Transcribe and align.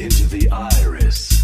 into 0.00 0.26
the 0.26 0.48
iris. 0.50 1.43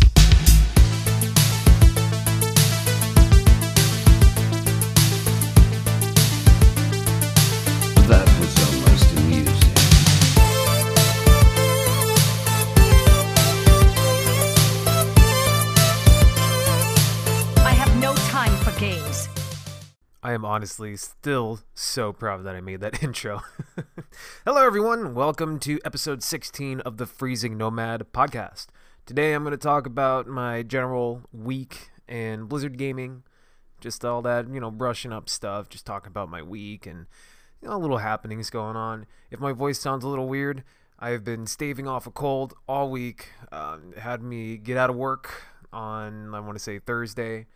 I 20.30 20.34
am 20.34 20.44
honestly 20.44 20.96
still 20.96 21.58
so 21.74 22.12
proud 22.12 22.44
that 22.44 22.54
I 22.54 22.60
made 22.60 22.78
that 22.82 23.02
intro. 23.02 23.42
Hello, 24.44 24.64
everyone. 24.64 25.12
Welcome 25.12 25.58
to 25.58 25.80
episode 25.84 26.22
16 26.22 26.78
of 26.82 26.98
the 26.98 27.06
Freezing 27.06 27.58
Nomad 27.58 28.06
podcast. 28.12 28.68
Today, 29.06 29.32
I'm 29.32 29.42
going 29.42 29.50
to 29.50 29.58
talk 29.58 29.86
about 29.86 30.28
my 30.28 30.62
general 30.62 31.22
week 31.32 31.90
in 32.06 32.44
Blizzard 32.44 32.78
gaming, 32.78 33.24
just 33.80 34.04
all 34.04 34.22
that, 34.22 34.46
you 34.48 34.60
know, 34.60 34.70
brushing 34.70 35.12
up 35.12 35.28
stuff, 35.28 35.68
just 35.68 35.84
talking 35.84 36.10
about 36.10 36.30
my 36.30 36.42
week 36.42 36.86
and, 36.86 37.06
you 37.60 37.68
know, 37.68 37.76
little 37.76 37.98
happenings 37.98 38.50
going 38.50 38.76
on. 38.76 39.06
If 39.32 39.40
my 39.40 39.50
voice 39.50 39.80
sounds 39.80 40.04
a 40.04 40.08
little 40.08 40.28
weird, 40.28 40.62
I 41.00 41.10
have 41.10 41.24
been 41.24 41.48
staving 41.48 41.88
off 41.88 42.06
a 42.06 42.12
cold 42.12 42.54
all 42.68 42.88
week. 42.88 43.30
Um, 43.50 43.94
had 43.98 44.22
me 44.22 44.58
get 44.58 44.76
out 44.76 44.90
of 44.90 44.96
work 44.96 45.42
on, 45.72 46.32
I 46.32 46.38
want 46.38 46.54
to 46.54 46.62
say, 46.62 46.78
Thursday. 46.78 47.46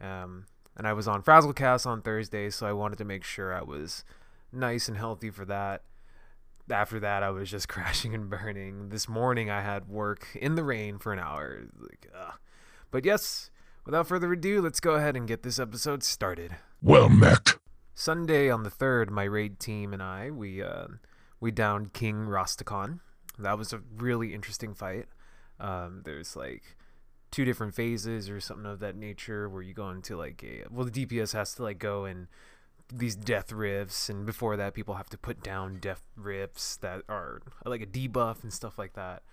Um, 0.00 0.46
and 0.76 0.86
I 0.86 0.92
was 0.92 1.08
on 1.08 1.22
Frazzlecast 1.22 1.86
on 1.86 2.02
Thursday, 2.02 2.50
so 2.50 2.66
I 2.66 2.72
wanted 2.72 2.98
to 2.98 3.04
make 3.04 3.24
sure 3.24 3.54
I 3.54 3.62
was 3.62 4.04
nice 4.52 4.88
and 4.88 4.96
healthy 4.96 5.30
for 5.30 5.44
that. 5.44 5.82
After 6.70 6.98
that, 7.00 7.22
I 7.22 7.30
was 7.30 7.50
just 7.50 7.68
crashing 7.68 8.14
and 8.14 8.28
burning. 8.28 8.88
This 8.88 9.08
morning, 9.08 9.50
I 9.50 9.60
had 9.60 9.88
work 9.88 10.28
in 10.34 10.54
the 10.54 10.64
rain 10.64 10.98
for 10.98 11.12
an 11.12 11.18
hour. 11.18 11.64
Like, 11.78 12.08
ugh. 12.18 12.34
But 12.90 13.04
yes, 13.04 13.50
without 13.84 14.06
further 14.06 14.32
ado, 14.32 14.60
let's 14.60 14.80
go 14.80 14.94
ahead 14.94 15.16
and 15.16 15.28
get 15.28 15.42
this 15.42 15.58
episode 15.58 16.02
started. 16.02 16.56
Well 16.80 17.08
met. 17.08 17.56
Sunday 17.94 18.50
on 18.50 18.64
the 18.64 18.70
third, 18.70 19.10
my 19.10 19.24
raid 19.24 19.60
team 19.60 19.92
and 19.92 20.02
I 20.02 20.30
we 20.30 20.62
uh, 20.62 20.88
we 21.40 21.50
downed 21.50 21.92
King 21.92 22.26
Rastakhan. 22.26 23.00
That 23.38 23.58
was 23.58 23.72
a 23.72 23.82
really 23.96 24.34
interesting 24.34 24.74
fight. 24.74 25.06
Um, 25.60 26.02
there's 26.04 26.36
like 26.36 26.76
two 27.34 27.44
different 27.44 27.74
phases 27.74 28.30
or 28.30 28.38
something 28.38 28.64
of 28.64 28.78
that 28.78 28.94
nature 28.94 29.48
where 29.48 29.60
you 29.60 29.74
go 29.74 29.90
into 29.90 30.16
like 30.16 30.44
a 30.44 30.62
well 30.70 30.86
the 30.86 31.06
DPS 31.06 31.32
has 31.32 31.52
to 31.52 31.64
like 31.64 31.80
go 31.80 32.04
in 32.04 32.28
these 32.92 33.16
death 33.16 33.50
rifts 33.50 34.08
and 34.08 34.24
before 34.24 34.56
that 34.56 34.72
people 34.72 34.94
have 34.94 35.08
to 35.08 35.18
put 35.18 35.42
down 35.42 35.78
death 35.80 36.02
rifts 36.14 36.76
that 36.76 37.02
are 37.08 37.42
like 37.64 37.80
a 37.80 37.86
debuff 37.86 38.44
and 38.44 38.52
stuff 38.52 38.78
like 38.78 38.92
that. 38.92 39.24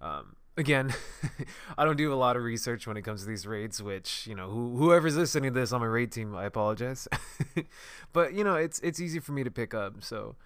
Um, 0.00 0.36
again, 0.56 0.94
I 1.78 1.84
don't 1.84 1.98
do 1.98 2.10
a 2.10 2.16
lot 2.16 2.36
of 2.36 2.42
research 2.42 2.86
when 2.86 2.96
it 2.96 3.02
comes 3.02 3.20
to 3.20 3.28
these 3.28 3.46
raids, 3.46 3.82
which 3.82 4.26
you 4.26 4.34
know, 4.34 4.48
who, 4.48 4.74
whoever's 4.78 5.18
listening 5.18 5.52
to 5.52 5.60
this 5.60 5.72
on 5.72 5.80
my 5.80 5.86
raid 5.86 6.10
team, 6.10 6.34
I 6.34 6.44
apologize. 6.44 7.06
but 8.14 8.32
you 8.32 8.44
know, 8.44 8.54
it's 8.54 8.78
it's 8.78 8.98
easy 8.98 9.20
for 9.20 9.32
me 9.32 9.44
to 9.44 9.50
pick 9.50 9.74
up. 9.74 10.02
So 10.02 10.36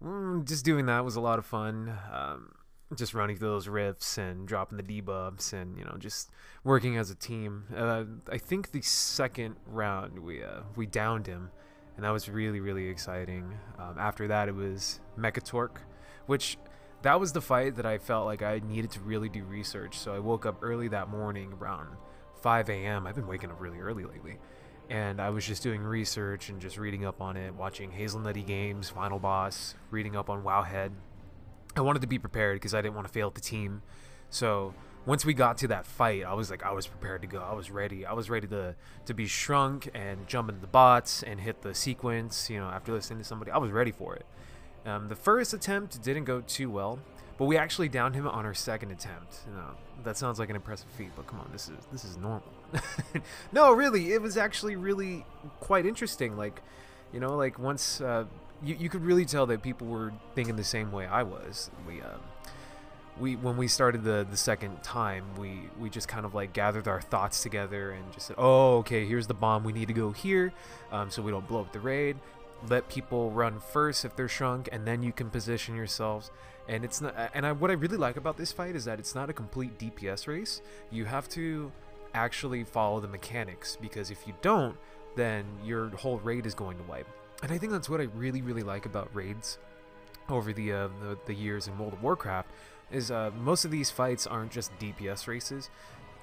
mm, 0.00 0.46
just 0.46 0.64
doing 0.64 0.86
that 0.86 1.04
was 1.04 1.16
a 1.16 1.20
lot 1.20 1.40
of 1.40 1.44
fun. 1.44 1.98
Um, 2.12 2.52
just 2.96 3.14
running 3.14 3.36
through 3.36 3.48
those 3.48 3.68
rifts 3.68 4.18
and 4.18 4.46
dropping 4.46 4.76
the 4.76 4.82
debuffs 4.82 5.52
and 5.52 5.78
you 5.78 5.84
know 5.84 5.96
just 5.98 6.30
working 6.64 6.96
as 6.96 7.10
a 7.10 7.14
team. 7.14 7.64
Uh, 7.74 8.04
I 8.30 8.38
think 8.38 8.72
the 8.72 8.82
second 8.82 9.56
round 9.66 10.18
we 10.18 10.42
uh, 10.42 10.60
we 10.76 10.86
downed 10.86 11.26
him, 11.26 11.50
and 11.96 12.04
that 12.04 12.10
was 12.10 12.28
really 12.28 12.60
really 12.60 12.88
exciting. 12.88 13.54
Um, 13.78 13.96
after 13.98 14.28
that, 14.28 14.48
it 14.48 14.54
was 14.54 15.00
Mekkatorque, 15.18 15.78
which 16.26 16.58
that 17.02 17.18
was 17.18 17.32
the 17.32 17.40
fight 17.40 17.76
that 17.76 17.86
I 17.86 17.98
felt 17.98 18.26
like 18.26 18.42
I 18.42 18.60
needed 18.64 18.90
to 18.92 19.00
really 19.00 19.28
do 19.28 19.44
research. 19.44 19.98
So 19.98 20.14
I 20.14 20.18
woke 20.20 20.46
up 20.46 20.58
early 20.62 20.88
that 20.88 21.08
morning 21.08 21.52
around 21.60 21.88
5 22.42 22.70
a.m. 22.70 23.06
I've 23.06 23.14
been 23.14 23.26
waking 23.26 23.50
up 23.50 23.60
really 23.60 23.78
early 23.78 24.04
lately. 24.04 24.38
And 24.90 25.20
I 25.20 25.30
was 25.30 25.46
just 25.46 25.62
doing 25.62 25.82
research 25.82 26.48
and 26.48 26.60
just 26.60 26.76
reading 26.76 27.04
up 27.04 27.20
on 27.20 27.36
it, 27.36 27.54
watching 27.54 27.90
Hazelnutty 27.90 28.46
Games, 28.46 28.90
Final 28.90 29.18
Boss, 29.18 29.74
reading 29.90 30.16
up 30.16 30.28
on 30.28 30.42
Wowhead. 30.42 30.90
I 31.76 31.80
wanted 31.80 32.02
to 32.02 32.08
be 32.08 32.18
prepared 32.18 32.56
because 32.56 32.74
I 32.74 32.82
didn't 32.82 32.94
want 32.94 33.06
to 33.06 33.12
fail 33.12 33.30
the 33.30 33.40
team. 33.40 33.82
So 34.30 34.74
once 35.04 35.24
we 35.24 35.34
got 35.34 35.58
to 35.58 35.68
that 35.68 35.86
fight, 35.86 36.24
I 36.24 36.34
was 36.34 36.50
like, 36.50 36.62
I 36.62 36.72
was 36.72 36.86
prepared 36.86 37.22
to 37.22 37.26
go. 37.26 37.40
I 37.40 37.54
was 37.54 37.70
ready. 37.70 38.06
I 38.06 38.12
was 38.12 38.30
ready 38.30 38.46
to 38.48 38.74
to 39.06 39.14
be 39.14 39.26
shrunk 39.26 39.90
and 39.94 40.26
jump 40.26 40.48
into 40.48 40.60
the 40.60 40.66
bots 40.66 41.22
and 41.22 41.40
hit 41.40 41.62
the 41.62 41.74
sequence. 41.74 42.48
You 42.50 42.60
know, 42.60 42.68
after 42.68 42.92
listening 42.92 43.18
to 43.18 43.24
somebody, 43.24 43.50
I 43.50 43.58
was 43.58 43.70
ready 43.70 43.90
for 43.90 44.14
it. 44.14 44.26
Um, 44.84 45.08
the 45.08 45.16
first 45.16 45.54
attempt 45.54 46.02
didn't 46.02 46.24
go 46.24 46.40
too 46.40 46.70
well, 46.70 46.98
but 47.38 47.46
we 47.46 47.56
actually 47.56 47.88
downed 47.88 48.14
him 48.14 48.26
on 48.26 48.44
our 48.44 48.54
second 48.54 48.90
attempt. 48.90 49.40
You 49.46 49.54
know, 49.54 49.70
that 50.04 50.16
sounds 50.16 50.38
like 50.38 50.50
an 50.50 50.56
impressive 50.56 50.88
feat, 50.90 51.10
but 51.16 51.26
come 51.26 51.40
on, 51.40 51.48
this 51.52 51.68
is 51.68 51.86
this 51.90 52.04
is 52.04 52.16
normal. 52.16 52.52
no, 53.52 53.72
really, 53.72 54.12
it 54.12 54.22
was 54.22 54.36
actually 54.36 54.76
really 54.76 55.24
quite 55.60 55.86
interesting. 55.86 56.36
Like, 56.36 56.62
you 57.12 57.20
know, 57.20 57.36
like 57.36 57.58
once 57.58 58.00
uh, 58.00 58.24
you 58.64 58.76
you 58.78 58.88
could 58.88 59.04
really 59.04 59.24
tell 59.24 59.46
that 59.46 59.62
people 59.62 59.86
were 59.86 60.12
thinking 60.34 60.56
the 60.56 60.64
same 60.64 60.92
way 60.92 61.06
I 61.06 61.22
was. 61.22 61.70
We 61.86 62.00
uh, 62.00 62.18
we 63.18 63.36
when 63.36 63.56
we 63.56 63.68
started 63.68 64.04
the 64.04 64.26
the 64.28 64.36
second 64.36 64.82
time, 64.82 65.24
we 65.38 65.68
we 65.78 65.90
just 65.90 66.08
kind 66.08 66.24
of 66.24 66.34
like 66.34 66.52
gathered 66.52 66.88
our 66.88 67.00
thoughts 67.00 67.42
together 67.42 67.92
and 67.92 68.12
just 68.12 68.26
said, 68.26 68.36
oh, 68.38 68.78
okay, 68.78 69.06
here's 69.06 69.26
the 69.26 69.34
bomb. 69.34 69.64
We 69.64 69.72
need 69.72 69.88
to 69.88 69.94
go 69.94 70.12
here, 70.12 70.52
um, 70.90 71.10
so 71.10 71.22
we 71.22 71.30
don't 71.30 71.46
blow 71.46 71.60
up 71.60 71.72
the 71.72 71.80
raid 71.80 72.16
let 72.68 72.88
people 72.88 73.30
run 73.30 73.60
first 73.60 74.04
if 74.04 74.14
they're 74.16 74.28
shrunk 74.28 74.68
and 74.72 74.86
then 74.86 75.02
you 75.02 75.12
can 75.12 75.30
position 75.30 75.74
yourselves 75.74 76.30
and 76.68 76.84
it's 76.84 77.00
not 77.00 77.14
and 77.34 77.44
I, 77.46 77.52
what 77.52 77.70
i 77.70 77.74
really 77.74 77.96
like 77.96 78.16
about 78.16 78.36
this 78.36 78.52
fight 78.52 78.76
is 78.76 78.84
that 78.84 78.98
it's 78.98 79.14
not 79.14 79.28
a 79.30 79.32
complete 79.32 79.78
dps 79.78 80.26
race 80.26 80.62
you 80.90 81.04
have 81.04 81.28
to 81.30 81.72
actually 82.14 82.64
follow 82.64 83.00
the 83.00 83.08
mechanics 83.08 83.76
because 83.80 84.10
if 84.10 84.26
you 84.26 84.34
don't 84.42 84.76
then 85.16 85.44
your 85.64 85.88
whole 85.88 86.18
raid 86.18 86.46
is 86.46 86.54
going 86.54 86.76
to 86.76 86.84
wipe 86.84 87.08
and 87.42 87.52
i 87.52 87.58
think 87.58 87.72
that's 87.72 87.88
what 87.88 88.00
i 88.00 88.04
really 88.14 88.42
really 88.42 88.62
like 88.62 88.86
about 88.86 89.14
raids 89.14 89.58
over 90.28 90.52
the 90.52 90.72
uh, 90.72 90.88
the, 91.00 91.18
the 91.26 91.34
years 91.34 91.66
in 91.66 91.76
world 91.78 91.92
of 91.92 92.02
warcraft 92.02 92.48
is 92.90 93.10
uh, 93.10 93.30
most 93.38 93.64
of 93.64 93.70
these 93.70 93.90
fights 93.90 94.26
aren't 94.26 94.52
just 94.52 94.76
dps 94.78 95.26
races 95.26 95.70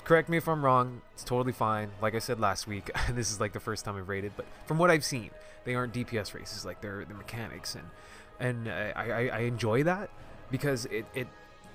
correct 0.04 0.28
me 0.28 0.38
if 0.38 0.48
I'm 0.48 0.64
wrong. 0.64 1.02
It's 1.14 1.24
totally 1.24 1.52
fine. 1.52 1.92
Like 2.02 2.16
I 2.16 2.20
said 2.20 2.40
last 2.40 2.68
week, 2.68 2.90
this 3.12 3.32
is 3.32 3.40
like 3.40 3.54
the 3.54 3.60
first 3.60 3.86
time 3.86 3.96
I've 3.96 4.10
raided, 4.10 4.34
but 4.36 4.46
from 4.66 4.78
what 4.78 4.90
I've 4.90 5.06
seen, 5.06 5.30
they 5.66 5.76
aren't 5.76 5.94
DPS 5.94 6.34
races. 6.34 6.66
Like 6.66 6.82
they're 6.82 7.06
the 7.06 7.14
mechanics, 7.14 7.76
and 7.76 7.86
and 8.40 8.68
uh, 8.68 8.98
I, 9.00 9.12
I 9.12 9.28
I 9.28 9.40
enjoy 9.42 9.84
that 9.84 10.10
because 10.50 10.86
it 10.86 11.06
it 11.14 11.28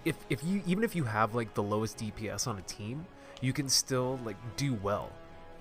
if 0.04 0.16
if 0.30 0.42
you 0.42 0.62
even 0.66 0.84
if 0.84 0.96
you 0.96 1.04
have 1.04 1.34
like 1.34 1.54
the 1.54 1.62
lowest 1.62 1.98
DPS 1.98 2.46
on 2.46 2.58
a 2.58 2.62
team, 2.62 3.06
you 3.40 3.52
can 3.52 3.68
still 3.68 4.18
like 4.24 4.36
do 4.56 4.74
well, 4.74 5.12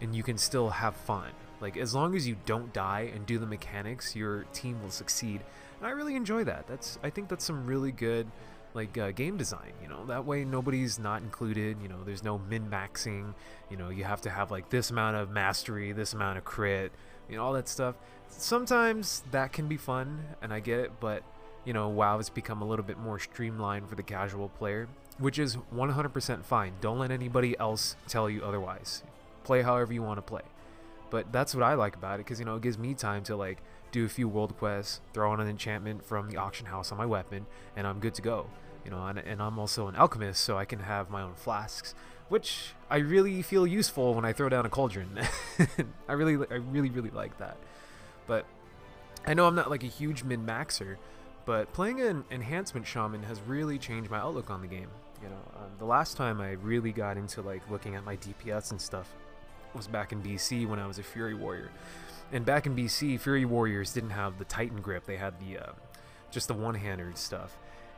and 0.01 0.15
you 0.15 0.23
can 0.23 0.37
still 0.37 0.69
have 0.69 0.95
fun. 0.95 1.29
Like 1.63 1.77
as 1.77 1.95
long 1.95 2.13
as 2.13 2.27
you 2.27 2.35
don't 2.45 2.73
die 2.73 3.09
and 3.15 3.25
do 3.25 3.39
the 3.39 3.45
mechanics, 3.45 4.17
your 4.17 4.43
team 4.51 4.83
will 4.83 4.91
succeed. 4.91 5.39
And 5.79 5.87
I 5.87 5.91
really 5.91 6.17
enjoy 6.17 6.43
that. 6.43 6.67
That's 6.67 6.99
I 7.01 7.09
think 7.09 7.29
that's 7.29 7.45
some 7.45 7.65
really 7.65 7.93
good 7.93 8.27
like 8.73 8.97
uh, 8.97 9.11
game 9.11 9.37
design 9.37 9.71
you 9.81 9.87
know? 9.87 10.05
That 10.07 10.25
way 10.25 10.43
nobody's 10.43 10.99
not 10.99 11.21
included 11.21 11.77
you 11.81 11.87
know? 11.87 12.03
There's 12.03 12.23
no 12.23 12.37
min 12.37 12.69
maxing 12.69 13.33
you 13.69 13.77
know 13.77 13.89
you 13.89 14.03
have 14.03 14.19
to 14.21 14.29
have 14.29 14.51
like 14.51 14.71
this 14.71 14.89
amount 14.89 15.15
of 15.15 15.29
mastery 15.29 15.93
this 15.93 16.13
amount 16.13 16.37
of 16.37 16.43
crit 16.43 16.91
you 17.29 17.37
know 17.37 17.45
all 17.45 17.53
that 17.53 17.69
stuff. 17.69 17.95
Sometimes 18.27 19.23
that 19.31 19.53
can 19.53 19.67
be 19.67 19.77
fun 19.77 20.23
and 20.41 20.51
i 20.51 20.59
get 20.59 20.79
it 20.79 20.91
but 20.99 21.23
you 21.63 21.71
know 21.71 21.87
wow 21.87 22.17
has 22.17 22.29
become 22.29 22.61
a 22.61 22.65
little 22.65 22.83
bit 22.83 22.97
more 22.97 23.19
streamlined 23.19 23.87
for 23.87 23.95
the 23.95 24.03
casual 24.03 24.49
player 24.49 24.89
which 25.19 25.37
is 25.37 25.55
100% 25.73 26.43
fine. 26.43 26.73
Don't 26.81 26.97
let 26.97 27.11
anybody 27.11 27.57
else 27.59 27.95
tell 28.07 28.27
you 28.27 28.43
otherwise. 28.43 29.03
Play 29.43 29.61
however 29.61 29.93
you 29.93 30.01
want 30.01 30.17
to 30.17 30.23
play 30.23 30.41
but 31.13 31.31
that's 31.31 31.53
what 31.53 31.63
i 31.63 31.75
like 31.75 31.95
about 31.95 32.15
it 32.15 32.25
because 32.25 32.39
you 32.39 32.45
know 32.45 32.55
it 32.55 32.63
gives 32.63 32.77
me 32.77 32.93
time 32.93 33.23
to 33.23 33.35
like 33.35 33.59
do 33.91 34.03
a 34.05 34.09
few 34.09 34.27
world 34.27 34.57
quests 34.57 34.99
throw 35.13 35.31
on 35.31 35.39
an 35.39 35.47
enchantment 35.47 36.03
from 36.03 36.29
the 36.29 36.37
auction 36.37 36.65
house 36.65 36.91
on 36.91 36.97
my 36.97 37.05
weapon 37.05 37.45
and 37.75 37.85
i'm 37.85 37.99
good 37.99 38.15
to 38.15 38.21
go 38.21 38.47
you 38.83 38.91
know, 38.91 39.05
and, 39.05 39.19
and 39.19 39.41
I'm 39.41 39.57
also 39.59 39.87
an 39.87 39.95
alchemist, 39.95 40.43
so 40.43 40.57
I 40.57 40.65
can 40.65 40.79
have 40.79 41.09
my 41.09 41.21
own 41.21 41.35
flasks, 41.35 41.95
which 42.29 42.73
I 42.89 42.97
really 42.97 43.41
feel 43.41 43.65
useful 43.65 44.13
when 44.13 44.25
I 44.25 44.33
throw 44.33 44.49
down 44.49 44.65
a 44.65 44.69
cauldron. 44.69 45.19
I 46.07 46.13
really, 46.13 46.45
I 46.49 46.55
really, 46.55 46.89
really 46.89 47.09
like 47.09 47.37
that. 47.37 47.57
But 48.27 48.45
I 49.25 49.33
know 49.33 49.47
I'm 49.47 49.55
not 49.55 49.69
like 49.69 49.83
a 49.83 49.87
huge 49.87 50.23
min 50.23 50.45
maxer, 50.45 50.97
but 51.45 51.71
playing 51.73 52.01
an 52.01 52.25
enhancement 52.31 52.85
shaman 52.85 53.23
has 53.23 53.39
really 53.41 53.77
changed 53.77 54.09
my 54.09 54.19
outlook 54.19 54.49
on 54.49 54.61
the 54.61 54.67
game. 54.67 54.89
You 55.21 55.29
know, 55.29 55.41
um, 55.55 55.71
the 55.79 55.85
last 55.85 56.17
time 56.17 56.41
I 56.41 56.51
really 56.51 56.91
got 56.91 57.17
into 57.17 57.41
like 57.41 57.69
looking 57.69 57.95
at 57.95 58.03
my 58.03 58.17
DPS 58.17 58.71
and 58.71 58.81
stuff 58.81 59.13
was 59.75 59.87
back 59.87 60.11
in 60.11 60.21
BC 60.21 60.67
when 60.67 60.79
I 60.79 60.87
was 60.87 60.99
a 60.99 61.03
Fury 61.03 61.33
Warrior. 61.33 61.71
And 62.31 62.45
back 62.45 62.65
in 62.65 62.75
BC, 62.75 63.19
Fury 63.19 63.45
Warriors 63.45 63.93
didn't 63.93 64.11
have 64.11 64.39
the 64.39 64.45
Titan 64.45 64.81
grip; 64.81 65.05
they 65.05 65.17
had 65.17 65.39
the 65.39 65.59
uh, 65.59 65.71
just 66.31 66.47
the 66.47 66.53
one-handed 66.53 67.17
stuff 67.17 67.57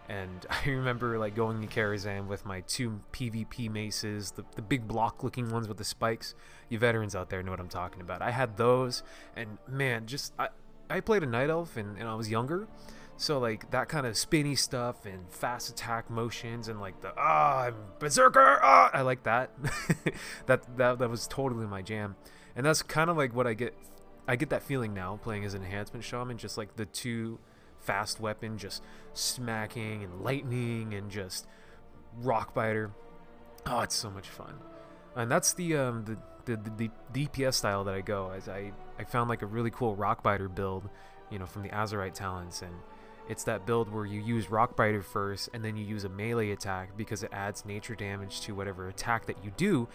and 0.09 0.45
I 0.65 0.69
remember 0.69 1.17
like 1.17 1.35
going 1.35 1.61
to 1.61 1.67
Karazhan 1.67 2.27
with 2.27 2.45
my 2.45 2.61
two 2.61 2.99
PvP 3.11 3.69
maces, 3.69 4.31
the, 4.31 4.45
the 4.55 4.61
big 4.61 4.87
block 4.87 5.23
looking 5.23 5.49
ones 5.49 5.67
with 5.67 5.77
the 5.77 5.83
spikes. 5.83 6.35
You 6.69 6.79
veterans 6.79 7.15
out 7.15 7.29
there 7.29 7.41
know 7.43 7.51
what 7.51 7.59
I'm 7.59 7.69
talking 7.69 8.01
about. 8.01 8.21
I 8.21 8.31
had 8.31 8.57
those, 8.57 9.03
and 9.35 9.57
man, 9.67 10.05
just 10.05 10.33
I, 10.39 10.49
I 10.89 10.99
played 10.99 11.23
a 11.23 11.27
Night 11.27 11.49
Elf 11.49 11.77
and, 11.77 11.97
and 11.97 12.07
I 12.07 12.15
was 12.15 12.29
younger, 12.29 12.67
So 13.17 13.39
like 13.39 13.71
that 13.71 13.87
kind 13.87 14.05
of 14.05 14.17
spinny 14.17 14.55
stuff 14.55 15.05
and 15.05 15.29
fast 15.29 15.69
attack 15.69 16.09
motions 16.09 16.67
and 16.67 16.81
like 16.81 16.99
the 17.01 17.13
ah 17.17 17.63
I'm 17.63 17.75
berserker 17.99 18.59
ah 18.61 18.89
I 18.93 19.01
like 19.01 19.23
that. 19.23 19.51
that 20.47 20.77
that 20.77 20.99
that 20.99 21.09
was 21.09 21.27
totally 21.27 21.65
my 21.65 21.81
jam, 21.81 22.15
and 22.55 22.65
that's 22.65 22.81
kind 22.81 23.09
of 23.09 23.17
like 23.17 23.33
what 23.33 23.47
I 23.47 23.53
get. 23.53 23.73
I 24.27 24.35
get 24.35 24.49
that 24.49 24.63
feeling 24.63 24.93
now 24.93 25.19
playing 25.21 25.45
as 25.45 25.53
an 25.53 25.63
enhancement 25.63 26.03
shaman, 26.03 26.37
just 26.37 26.57
like 26.57 26.75
the 26.75 26.85
two 26.85 27.39
fast 27.79 28.19
weapon 28.19 28.57
just 28.57 28.83
smacking 29.13 30.03
and 30.03 30.21
lightning 30.21 30.93
and 30.93 31.09
just 31.11 31.47
rock 32.21 32.53
biter. 32.53 32.91
Oh, 33.67 33.81
it's 33.81 33.95
so 33.95 34.09
much 34.09 34.27
fun, 34.27 34.55
and 35.15 35.31
that's 35.31 35.53
the 35.53 35.77
um 35.77 36.03
the 36.03 36.17
the, 36.45 36.57
the, 36.57 36.89
the 37.13 37.27
DPS 37.27 37.55
style 37.55 37.85
that 37.85 37.93
I 37.93 38.01
go 38.01 38.31
as 38.31 38.49
I 38.49 38.73
I 38.99 39.05
found 39.05 39.29
like 39.29 39.41
a 39.41 39.45
really 39.45 39.71
cool 39.71 39.95
rock 39.95 40.21
biter 40.21 40.49
build, 40.49 40.89
you 41.31 41.39
know, 41.39 41.45
from 41.45 41.63
the 41.63 41.69
Azerite 41.69 42.13
talents 42.13 42.61
and 42.61 42.73
it's 43.27 43.43
that 43.45 43.65
build 43.65 43.91
where 43.91 44.05
you 44.05 44.21
use 44.21 44.51
Rock 44.51 44.75
Biter 44.75 45.01
first 45.01 45.49
and 45.53 45.63
then 45.63 45.75
you 45.75 45.83
use 45.83 46.03
a 46.03 46.09
melee 46.09 46.51
attack 46.51 46.95
because 46.95 47.23
it 47.23 47.31
adds 47.33 47.65
nature 47.65 47.95
damage 47.95 48.41
to 48.41 48.53
whatever 48.53 48.87
attack 48.87 49.25
that 49.25 49.43
you 49.43 49.51
do 49.57 49.87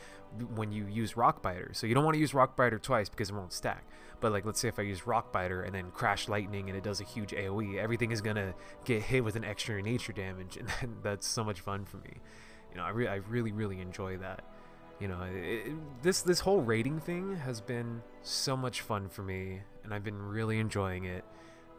when 0.54 0.72
you 0.72 0.86
use 0.86 1.16
Rock 1.16 1.40
Biter. 1.40 1.70
So 1.72 1.86
you 1.86 1.94
don't 1.94 2.04
want 2.04 2.14
to 2.14 2.20
use 2.20 2.34
Rock 2.34 2.56
Biter 2.56 2.78
twice 2.78 3.08
because 3.08 3.30
it 3.30 3.34
won't 3.34 3.52
stack. 3.52 3.84
But 4.20 4.32
like 4.32 4.44
let's 4.44 4.60
say 4.60 4.68
if 4.68 4.78
I 4.78 4.82
use 4.82 5.06
Rock 5.06 5.32
Biter 5.32 5.62
and 5.62 5.74
then 5.74 5.90
Crash 5.92 6.28
Lightning 6.28 6.68
and 6.68 6.76
it 6.76 6.82
does 6.82 7.00
a 7.00 7.04
huge 7.04 7.30
AoE, 7.30 7.78
everything 7.78 8.10
is 8.10 8.20
gonna 8.20 8.54
get 8.84 9.02
hit 9.02 9.24
with 9.24 9.36
an 9.36 9.44
extra 9.44 9.80
nature 9.80 10.12
damage, 10.12 10.56
and 10.56 10.96
that's 11.02 11.26
so 11.26 11.44
much 11.44 11.60
fun 11.60 11.84
for 11.84 11.98
me. 11.98 12.16
You 12.70 12.78
know, 12.78 12.84
I, 12.84 12.90
re- 12.90 13.08
I 13.08 13.16
really 13.16 13.52
really 13.52 13.80
enjoy 13.80 14.18
that. 14.18 14.44
You 14.98 15.08
know, 15.08 15.22
it, 15.32 15.72
this 16.02 16.20
this 16.20 16.40
whole 16.40 16.60
rating 16.60 17.00
thing 17.00 17.36
has 17.36 17.60
been 17.60 18.02
so 18.22 18.56
much 18.56 18.82
fun 18.82 19.08
for 19.08 19.22
me, 19.22 19.62
and 19.84 19.94
I've 19.94 20.04
been 20.04 20.20
really 20.20 20.58
enjoying 20.58 21.04
it 21.04 21.24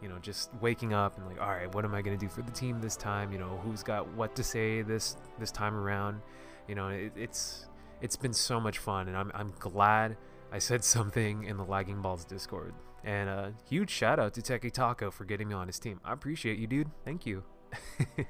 you 0.02 0.08
know, 0.08 0.18
just 0.18 0.50
waking 0.60 0.92
up 0.92 1.16
and 1.16 1.26
like, 1.26 1.40
all 1.40 1.48
right, 1.48 1.72
what 1.74 1.84
am 1.84 1.94
I 1.94 2.02
gonna 2.02 2.16
do 2.16 2.28
for 2.28 2.42
the 2.42 2.50
team 2.50 2.80
this 2.80 2.96
time? 2.96 3.32
You 3.32 3.38
know, 3.38 3.60
who's 3.64 3.82
got 3.82 4.08
what 4.14 4.34
to 4.36 4.42
say 4.42 4.82
this 4.82 5.16
this 5.38 5.50
time 5.50 5.74
around? 5.74 6.20
You 6.68 6.74
know, 6.74 6.88
it, 6.88 7.12
it's 7.16 7.66
it's 8.00 8.16
been 8.16 8.32
so 8.32 8.60
much 8.60 8.78
fun, 8.78 9.08
and 9.08 9.16
I'm 9.16 9.30
I'm 9.34 9.52
glad 9.58 10.16
I 10.50 10.58
said 10.58 10.84
something 10.96 11.44
in 11.44 11.56
the 11.56 11.64
Lagging 11.64 12.02
Balls 12.02 12.24
Discord. 12.24 12.74
And 13.04 13.28
a 13.28 13.32
uh, 13.32 13.50
huge 13.68 13.90
shout 13.90 14.20
out 14.20 14.32
to 14.34 14.42
Teki 14.42 14.70
Taco 14.70 15.10
for 15.10 15.24
getting 15.24 15.48
me 15.48 15.54
on 15.54 15.66
his 15.66 15.80
team. 15.80 16.00
I 16.04 16.12
appreciate 16.12 16.58
you, 16.58 16.68
dude. 16.68 16.88
Thank 17.04 17.26
you. 17.26 17.42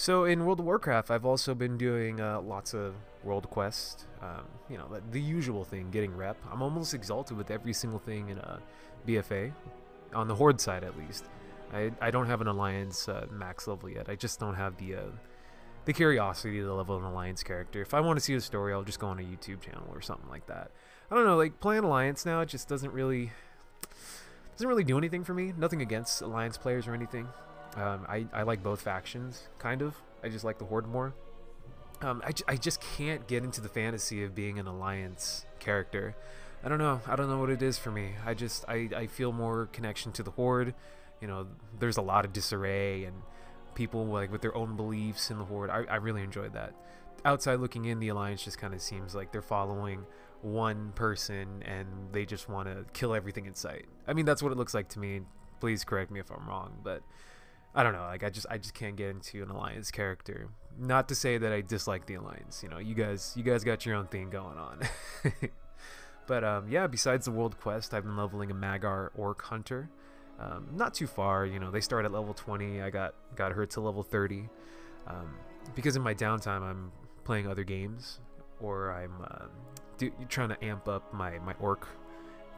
So 0.00 0.24
in 0.24 0.46
World 0.46 0.60
of 0.60 0.64
Warcraft, 0.64 1.10
I've 1.10 1.26
also 1.26 1.54
been 1.54 1.76
doing 1.76 2.22
uh, 2.22 2.40
lots 2.40 2.72
of 2.72 2.94
world 3.24 3.48
Quest, 3.50 4.06
Um, 4.22 4.44
you 4.68 4.78
know, 4.78 4.88
the, 5.10 5.20
usual 5.20 5.64
thing, 5.64 5.90
getting 5.90 6.16
rep. 6.16 6.36
I'm 6.50 6.62
almost 6.62 6.94
exalted 6.94 7.36
with 7.36 7.50
every 7.50 7.72
single 7.72 7.98
thing 7.98 8.28
in 8.30 8.38
a 8.38 8.60
BFA, 9.06 9.52
on 10.14 10.28
the 10.28 10.34
Horde 10.34 10.60
side 10.60 10.84
at 10.84 10.96
least. 10.98 11.24
I, 11.72 11.92
I 12.00 12.10
don't 12.10 12.26
have 12.26 12.40
an 12.40 12.48
Alliance 12.48 13.08
uh, 13.08 13.26
max 13.30 13.68
level 13.68 13.88
yet. 13.88 14.08
I 14.08 14.16
just 14.16 14.40
don't 14.40 14.56
have 14.56 14.76
the 14.76 14.96
uh, 14.96 15.02
the 15.84 15.92
curiosity 15.92 16.60
to 16.60 16.74
level 16.74 16.96
an 16.96 17.04
Alliance 17.04 17.42
character. 17.42 17.80
If 17.80 17.94
I 17.94 18.00
want 18.00 18.18
to 18.18 18.24
see 18.24 18.34
a 18.34 18.40
story, 18.40 18.72
I'll 18.72 18.82
just 18.82 18.98
go 18.98 19.06
on 19.06 19.18
a 19.18 19.22
YouTube 19.22 19.60
channel 19.62 19.88
or 19.92 20.00
something 20.00 20.28
like 20.28 20.46
that. 20.46 20.70
I 21.10 21.14
don't 21.14 21.24
know, 21.24 21.36
like 21.36 21.60
playing 21.60 21.84
Alliance 21.84 22.26
now, 22.26 22.40
it 22.40 22.48
just 22.48 22.68
doesn't 22.68 22.92
really 22.92 23.30
doesn't 24.52 24.68
really 24.68 24.84
do 24.84 24.98
anything 24.98 25.24
for 25.24 25.32
me. 25.32 25.52
Nothing 25.56 25.80
against 25.80 26.20
Alliance 26.22 26.58
players 26.58 26.86
or 26.86 26.94
anything. 26.94 27.28
Um, 27.76 28.04
I, 28.08 28.26
I 28.32 28.42
like 28.42 28.62
both 28.62 28.82
factions, 28.82 29.48
kind 29.58 29.80
of. 29.80 29.94
I 30.22 30.28
just 30.28 30.44
like 30.44 30.58
the 30.58 30.64
Horde 30.64 30.86
more. 30.88 31.14
Um, 32.02 32.22
I, 32.24 32.32
I 32.48 32.56
just 32.56 32.80
can't 32.80 33.26
get 33.26 33.44
into 33.44 33.60
the 33.60 33.68
fantasy 33.68 34.24
of 34.24 34.34
being 34.34 34.58
an 34.58 34.66
Alliance 34.66 35.44
character. 35.58 36.16
I 36.64 36.68
don't 36.68 36.78
know. 36.78 37.00
I 37.06 37.16
don't 37.16 37.28
know 37.28 37.38
what 37.38 37.50
it 37.50 37.62
is 37.62 37.78
for 37.78 37.90
me. 37.90 38.12
I 38.24 38.34
just 38.34 38.64
I, 38.68 38.88
I 38.94 39.06
feel 39.06 39.32
more 39.32 39.66
connection 39.72 40.12
to 40.12 40.22
the 40.22 40.30
Horde. 40.30 40.74
You 41.20 41.28
know, 41.28 41.46
there's 41.78 41.96
a 41.96 42.02
lot 42.02 42.24
of 42.24 42.32
disarray 42.32 43.04
and 43.04 43.16
people 43.74 44.06
like 44.06 44.32
with 44.32 44.42
their 44.42 44.54
own 44.54 44.76
beliefs 44.76 45.30
in 45.30 45.38
the 45.38 45.44
Horde. 45.44 45.70
I, 45.70 45.84
I 45.84 45.96
really 45.96 46.22
enjoyed 46.22 46.54
that. 46.54 46.74
Outside 47.24 47.60
looking 47.60 47.84
in, 47.84 48.00
the 48.00 48.08
Alliance 48.08 48.42
just 48.44 48.58
kind 48.58 48.72
of 48.72 48.80
seems 48.80 49.14
like 49.14 49.30
they're 49.30 49.42
following 49.42 50.06
one 50.42 50.92
person 50.94 51.62
and 51.66 51.86
they 52.12 52.24
just 52.24 52.48
want 52.48 52.66
to 52.68 52.86
kill 52.94 53.14
everything 53.14 53.44
in 53.44 53.54
sight. 53.54 53.84
I 54.08 54.14
mean, 54.14 54.24
that's 54.24 54.42
what 54.42 54.52
it 54.52 54.58
looks 54.58 54.72
like 54.72 54.88
to 54.90 54.98
me. 54.98 55.20
Please 55.60 55.84
correct 55.84 56.10
me 56.10 56.20
if 56.20 56.30
I'm 56.30 56.48
wrong, 56.48 56.78
but 56.82 57.02
I 57.74 57.82
don't 57.82 57.92
know. 57.92 58.02
Like 58.02 58.24
I 58.24 58.30
just 58.30 58.46
I 58.50 58.58
just 58.58 58.74
can't 58.74 58.96
get 58.96 59.10
into 59.10 59.42
an 59.42 59.50
alliance 59.50 59.90
character. 59.90 60.48
Not 60.80 61.08
to 61.08 61.14
say 61.14 61.36
that 61.36 61.52
I 61.52 61.60
dislike 61.60 62.06
the 62.06 62.14
alliance. 62.14 62.62
You 62.62 62.70
know, 62.70 62.78
you 62.78 62.94
guys 62.94 63.34
you 63.36 63.42
guys 63.42 63.64
got 63.64 63.84
your 63.84 63.96
own 63.96 64.06
thing 64.06 64.30
going 64.30 64.56
on. 64.56 64.80
but 66.26 66.42
um, 66.42 66.68
yeah, 66.70 66.86
besides 66.86 67.26
the 67.26 67.30
world 67.30 67.58
quest, 67.60 67.92
I've 67.92 68.04
been 68.04 68.16
leveling 68.16 68.50
a 68.50 68.54
Mag'har 68.54 69.10
Orc 69.14 69.42
Hunter. 69.42 69.90
Um, 70.38 70.68
not 70.72 70.94
too 70.94 71.06
far. 71.06 71.44
You 71.44 71.58
know, 71.58 71.70
they 71.70 71.82
start 71.82 72.06
at 72.06 72.12
level 72.12 72.32
20. 72.32 72.80
I 72.80 72.88
got 72.88 73.14
got 73.36 73.52
her 73.52 73.66
to 73.66 73.80
level 73.80 74.02
30. 74.02 74.48
Um, 75.06 75.36
because 75.74 75.96
in 75.96 76.02
my 76.02 76.14
downtime, 76.14 76.62
I'm 76.62 76.92
playing 77.24 77.46
other 77.46 77.64
games 77.64 78.20
or 78.58 78.92
I'm 78.92 79.12
uh, 79.22 79.46
do, 79.98 80.10
trying 80.28 80.48
to 80.48 80.64
amp 80.64 80.88
up 80.88 81.12
my 81.12 81.38
my 81.40 81.54
orc 81.60 81.86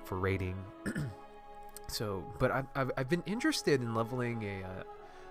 for 0.04 0.18
raiding. 0.18 0.56
so, 1.88 2.24
but 2.38 2.52
I've, 2.52 2.66
I've, 2.76 2.90
I've 2.96 3.08
been 3.08 3.24
interested 3.26 3.80
in 3.80 3.94
leveling 3.94 4.44
a 4.44 4.64
uh, 4.64 4.82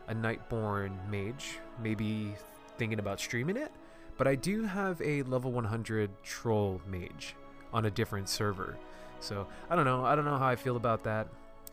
a 0.09 0.15
Nightborne 0.15 0.97
mage, 1.09 1.59
maybe 1.81 2.35
thinking 2.81 2.97
about 2.97 3.19
streaming 3.19 3.57
it. 3.57 3.71
But 4.17 4.27
I 4.27 4.33
do 4.33 4.63
have 4.63 4.99
a 5.03 5.21
level 5.21 5.51
100 5.51 6.09
troll 6.23 6.81
mage 6.87 7.35
on 7.71 7.85
a 7.85 7.91
different 7.91 8.27
server. 8.27 8.75
So 9.19 9.45
I 9.69 9.75
don't 9.75 9.85
know. 9.85 10.03
I 10.03 10.15
don't 10.15 10.25
know 10.25 10.39
how 10.39 10.47
I 10.47 10.55
feel 10.55 10.77
about 10.77 11.03
that. 11.03 11.27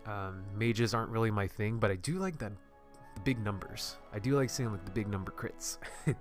Um, 0.05 0.45
mages 0.55 0.93
aren't 0.93 1.09
really 1.09 1.31
my 1.31 1.47
thing, 1.47 1.79
but 1.79 1.91
I 1.91 1.97
do 1.97 2.19
like 2.19 2.39
that 2.41 2.53
the 3.15 3.21
big 3.23 3.43
numbers. 3.43 3.97
I 4.13 4.19
do 4.19 4.37
like 4.37 4.51
seeing 4.51 4.71
like 4.71 4.85
the 4.85 4.91
big 4.91 5.09
number 5.09 5.33
crits. 5.33 5.79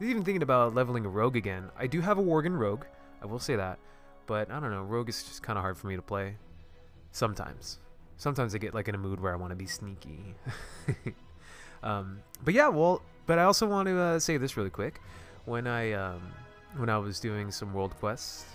Even 0.00 0.22
thinking 0.22 0.42
about 0.42 0.74
leveling 0.74 1.06
a 1.06 1.08
rogue 1.08 1.36
again. 1.36 1.70
I 1.78 1.86
do 1.86 2.02
have 2.02 2.18
a 2.18 2.22
Worgen 2.22 2.58
rogue. 2.58 2.84
I 3.22 3.26
will 3.26 3.38
say 3.38 3.56
that, 3.56 3.78
but 4.26 4.50
I 4.50 4.60
don't 4.60 4.70
know. 4.70 4.82
Rogue 4.82 5.08
is 5.08 5.22
just 5.22 5.42
kind 5.42 5.58
of 5.58 5.62
hard 5.62 5.78
for 5.78 5.86
me 5.86 5.96
to 5.96 6.02
play. 6.02 6.36
Sometimes. 7.12 7.78
Sometimes 8.18 8.54
I 8.54 8.58
get 8.58 8.74
like 8.74 8.88
in 8.88 8.94
a 8.94 8.98
mood 8.98 9.20
where 9.20 9.32
I 9.32 9.36
want 9.36 9.52
to 9.52 9.56
be 9.56 9.66
sneaky. 9.66 10.34
Um, 11.84 12.20
but 12.42 12.54
yeah, 12.54 12.68
well, 12.68 13.02
but 13.26 13.38
I 13.38 13.44
also 13.44 13.66
want 13.66 13.88
to 13.88 13.98
uh, 13.98 14.18
say 14.18 14.36
this 14.36 14.56
really 14.56 14.70
quick. 14.70 15.00
When 15.44 15.66
I 15.66 15.92
um, 15.92 16.32
when 16.76 16.88
I 16.88 16.98
was 16.98 17.20
doing 17.20 17.50
some 17.50 17.72
world 17.72 17.94
quests, 17.98 18.46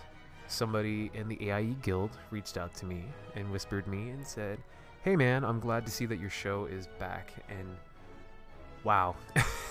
somebody 0.47 1.11
in 1.13 1.27
the 1.27 1.51
AIE 1.51 1.75
guild 1.81 2.11
reached 2.31 2.57
out 2.57 2.73
to 2.75 2.85
me 2.85 3.05
and 3.35 3.51
whispered 3.51 3.87
me 3.87 4.09
and 4.09 4.25
said, 4.25 4.59
"Hey 5.03 5.15
man, 5.15 5.43
I'm 5.43 5.59
glad 5.59 5.85
to 5.85 5.91
see 5.91 6.05
that 6.07 6.19
your 6.19 6.29
show 6.29 6.65
is 6.65 6.87
back." 6.99 7.33
And 7.49 7.77
wow, 8.83 9.15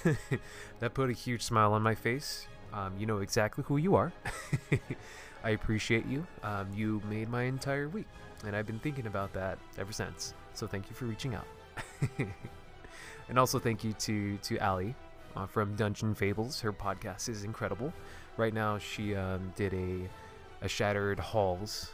that 0.81 0.95
put 0.95 1.11
a 1.11 1.13
huge 1.15 1.43
smile 1.43 1.73
on 1.73 1.83
my 1.83 1.95
face. 1.95 2.47
Um, 2.73 2.95
you 2.99 3.07
know 3.07 3.19
exactly 3.19 3.65
who 3.67 3.79
you 3.79 3.95
are. 3.95 4.13
I 5.45 5.51
appreciate 5.51 6.07
you. 6.07 6.27
Um, 6.43 6.69
you 6.75 7.01
made 7.09 7.29
my 7.29 7.45
entire 7.45 7.89
week, 7.89 8.09
and 8.45 8.55
I've 8.55 8.67
been 8.67 8.81
thinking 8.81 9.07
about 9.07 9.33
that 9.35 9.59
ever 9.79 9.93
since. 9.93 10.35
So 10.55 10.67
thank 10.67 10.91
you 10.91 10.97
for 10.97 11.07
reaching 11.07 11.35
out. 11.35 11.47
And 13.29 13.39
also 13.39 13.59
thank 13.59 13.85
you 13.85 13.93
to 13.95 14.37
to 14.39 14.59
Ali 14.59 14.95
uh, 15.37 15.47
from 15.47 15.75
Dungeon 15.77 16.15
Fables. 16.15 16.61
Her 16.61 16.73
podcast 16.73 17.29
is 17.29 17.45
incredible. 17.45 17.93
Right 18.37 18.55
now, 18.55 18.79
she 18.79 19.15
um, 19.15 19.53
did 19.57 19.75
a 19.75 20.09
a 20.63 20.69
Shattered 20.69 21.21
Halls 21.21 21.93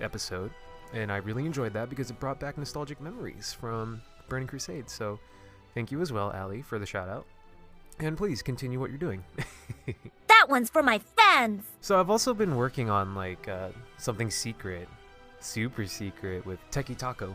episode, 0.00 0.50
and 0.92 1.12
I 1.12 1.16
really 1.16 1.44
enjoyed 1.44 1.72
that 1.74 1.90
because 1.90 2.10
it 2.10 2.18
brought 2.18 2.40
back 2.40 2.56
nostalgic 2.56 3.00
memories 3.00 3.52
from 3.52 4.00
Burning 4.28 4.48
Crusade. 4.48 4.88
So, 4.88 5.18
thank 5.74 5.90
you 5.90 6.00
as 6.00 6.12
well, 6.12 6.30
Ali, 6.30 6.62
for 6.62 6.78
the 6.78 6.86
shout 6.86 7.08
out. 7.08 7.26
And 7.98 8.16
please 8.16 8.42
continue 8.42 8.78
what 8.78 8.90
you're 8.90 8.98
doing. 8.98 9.24
that 10.26 10.46
one's 10.48 10.68
for 10.68 10.82
my 10.82 10.98
fans. 11.16 11.64
So 11.80 11.98
I've 11.98 12.10
also 12.10 12.34
been 12.34 12.56
working 12.56 12.90
on 12.90 13.14
like 13.14 13.48
uh, 13.48 13.68
something 13.96 14.30
secret, 14.30 14.88
super 15.40 15.86
secret 15.86 16.44
with 16.44 16.58
Teki 16.70 16.96
Taco. 16.96 17.34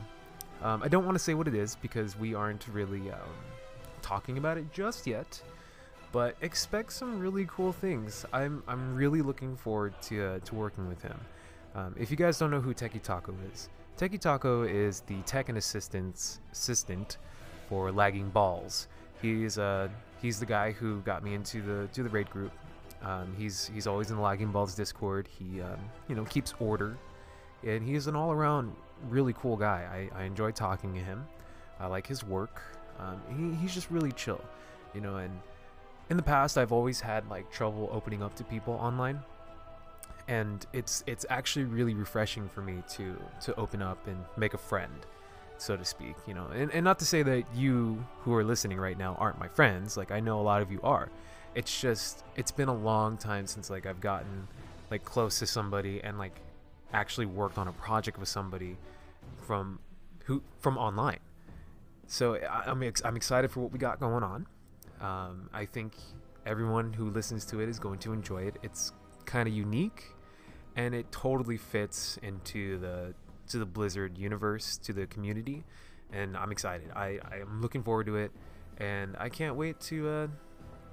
Um, 0.64 0.84
I 0.84 0.88
don't 0.88 1.06
want 1.06 1.16
to 1.16 1.24
say 1.24 1.34
what 1.34 1.48
it 1.48 1.56
is 1.56 1.76
because 1.76 2.18
we 2.18 2.36
aren't 2.36 2.68
really 2.68 3.12
um, 3.12 3.20
talking 4.02 4.38
about 4.38 4.58
it 4.58 4.72
just 4.72 5.08
yet. 5.08 5.42
But 6.12 6.36
expect 6.42 6.92
some 6.92 7.20
really 7.20 7.48
cool 7.50 7.72
things. 7.72 8.26
I'm 8.34 8.64
I'm 8.68 8.96
really 8.96 9.22
looking 9.22 9.56
forward 9.56 9.94
to 10.04 10.26
uh, 10.26 10.40
to 10.40 10.56
working 10.56 10.88
with 10.88 11.02
him. 11.02 11.20
Um, 11.74 11.96
if 11.98 12.12
you 12.12 12.18
guys 12.18 12.38
don't 12.38 12.52
know 12.52 12.60
who 12.60 12.74
Teki 12.74 13.02
Taco 13.02 13.34
is, 13.54 13.70
Teki 13.98 14.20
Taco 14.20 14.64
is 14.64 15.02
the 15.02 15.22
tech 15.22 15.48
and 15.48 15.58
assistance 15.58 16.40
assistant 16.52 17.18
for 17.70 17.92
Lagging 17.92 18.30
Balls. 18.30 18.88
He's 19.22 19.58
uh 19.58 19.88
he's 20.22 20.40
the 20.40 20.46
guy 20.46 20.72
who 20.72 21.00
got 21.02 21.24
me 21.24 21.34
into 21.34 21.62
the 21.62 21.88
to 21.94 22.04
the 22.04 22.10
raid 22.10 22.30
group. 22.30 22.52
Um, 23.04 23.34
he's 23.38 23.72
he's 23.74 23.88
always 23.88 24.10
in 24.10 24.18
the 24.18 24.22
Lagging 24.22 24.52
Balls 24.52 24.76
Discord. 24.76 25.28
He 25.28 25.62
um, 25.62 25.80
you 26.10 26.16
know 26.16 26.26
keeps 26.26 26.54
order, 26.60 26.98
and 27.66 27.84
he's 27.88 28.08
an 28.08 28.16
all 28.18 28.32
around 28.32 28.76
really 29.10 29.34
cool 29.34 29.58
guy. 29.58 30.10
I, 30.14 30.22
I 30.22 30.24
enjoy 30.24 30.52
talking 30.52 30.94
to 30.94 31.00
him. 31.00 31.26
I 31.80 31.88
like 31.88 32.08
his 32.08 32.24
work. 32.24 32.62
Um, 33.00 33.22
he, 33.36 33.56
he's 33.62 33.74
just 33.74 33.90
really 33.90 34.12
chill, 34.12 34.44
you 34.94 35.02
know. 35.02 35.18
And 35.18 35.32
in 36.10 36.18
the 36.18 36.24
past, 36.24 36.58
I've 36.58 36.72
always 36.72 37.00
had 37.00 37.28
like 37.30 37.52
trouble 37.52 37.90
opening 37.92 38.22
up 38.22 38.36
to 38.36 38.44
people 38.44 38.76
online, 38.76 39.20
and 40.28 40.66
it's 40.74 41.04
it's 41.08 41.26
actually 41.30 41.66
really 41.66 41.94
refreshing 41.94 42.48
for 42.50 42.62
me 42.62 42.84
to 42.90 43.16
to 43.42 43.56
open 43.56 43.82
up 43.82 44.06
and 44.08 44.18
make 44.38 44.54
a 44.54 44.58
friend 44.58 44.94
so 45.58 45.78
to 45.78 45.86
speak 45.86 46.16
you 46.26 46.34
know 46.34 46.48
and, 46.56 46.72
and 46.72 46.84
not 46.84 46.98
to 46.98 47.06
say 47.06 47.22
that 47.22 47.44
you 47.54 48.04
who 48.22 48.34
are 48.34 48.44
listening 48.44 48.80
right 48.80 48.98
now 48.98 49.16
aren't 49.20 49.38
my 49.38 49.48
friends 49.48 49.96
like 49.96 50.10
i 50.10 50.20
know 50.20 50.40
a 50.40 50.42
lot 50.42 50.60
of 50.60 50.72
you 50.72 50.80
are 50.82 51.08
it's 51.54 51.80
just 51.82 52.24
it's 52.36 52.52
been 52.52 52.68
a 52.68 52.74
long 52.74 53.16
time 53.16 53.46
since 53.46 53.70
like 53.70 53.86
i've 53.86 54.02
gotten 54.02 54.48
like 54.90 55.06
close 55.06 55.38
to 55.38 55.46
somebody 55.46 56.02
and 56.04 56.18
like 56.18 56.40
actually 56.94 57.26
worked 57.26 57.58
on 57.58 57.68
a 57.68 57.74
project 57.74 58.18
with 58.20 58.30
somebody 58.30 58.78
from 59.38 59.80
who 60.26 60.42
from 60.60 60.78
online. 60.78 61.20
So 62.08 62.36
I, 62.36 62.70
I'm, 62.70 62.84
ex- 62.84 63.02
I'm 63.06 63.16
excited 63.16 63.52
for 63.52 63.62
what 63.62 63.72
we 63.72 63.80
got 63.80 64.00
going 64.00 64.24
on. 64.24 64.48
Um, 65.00 65.50
i 65.52 65.66
think 65.66 65.94
everyone 66.46 66.94
who 66.94 67.10
listens 67.10 67.44
to 67.46 67.60
it 67.60 67.68
is 67.70 67.80
going 67.80 68.00
to 68.00 68.14
enjoy 68.14 68.44
it. 68.44 68.58
It's 68.62 68.94
kind 69.26 69.48
of 69.48 69.54
unique 69.54 70.04
and 70.76 70.96
it 70.96 71.12
totally 71.12 71.58
fits 71.58 72.18
into 72.22 72.78
the 72.80 73.14
to 73.50 73.60
the 73.60 73.66
blizzard 73.66 74.18
universe 74.18 74.78
to 74.78 74.94
the 74.94 75.06
community 75.08 75.64
and 76.12 76.38
i'm 76.38 76.52
excited. 76.52 76.90
I 76.96 77.20
i 77.32 77.38
am 77.38 77.62
looking 77.62 77.84
forward 77.84 78.06
to 78.08 78.16
it 78.18 78.32
and 78.78 79.16
i 79.20 79.30
can't 79.30 79.56
wait 79.56 79.80
to 79.82 80.10
uh 80.10 80.28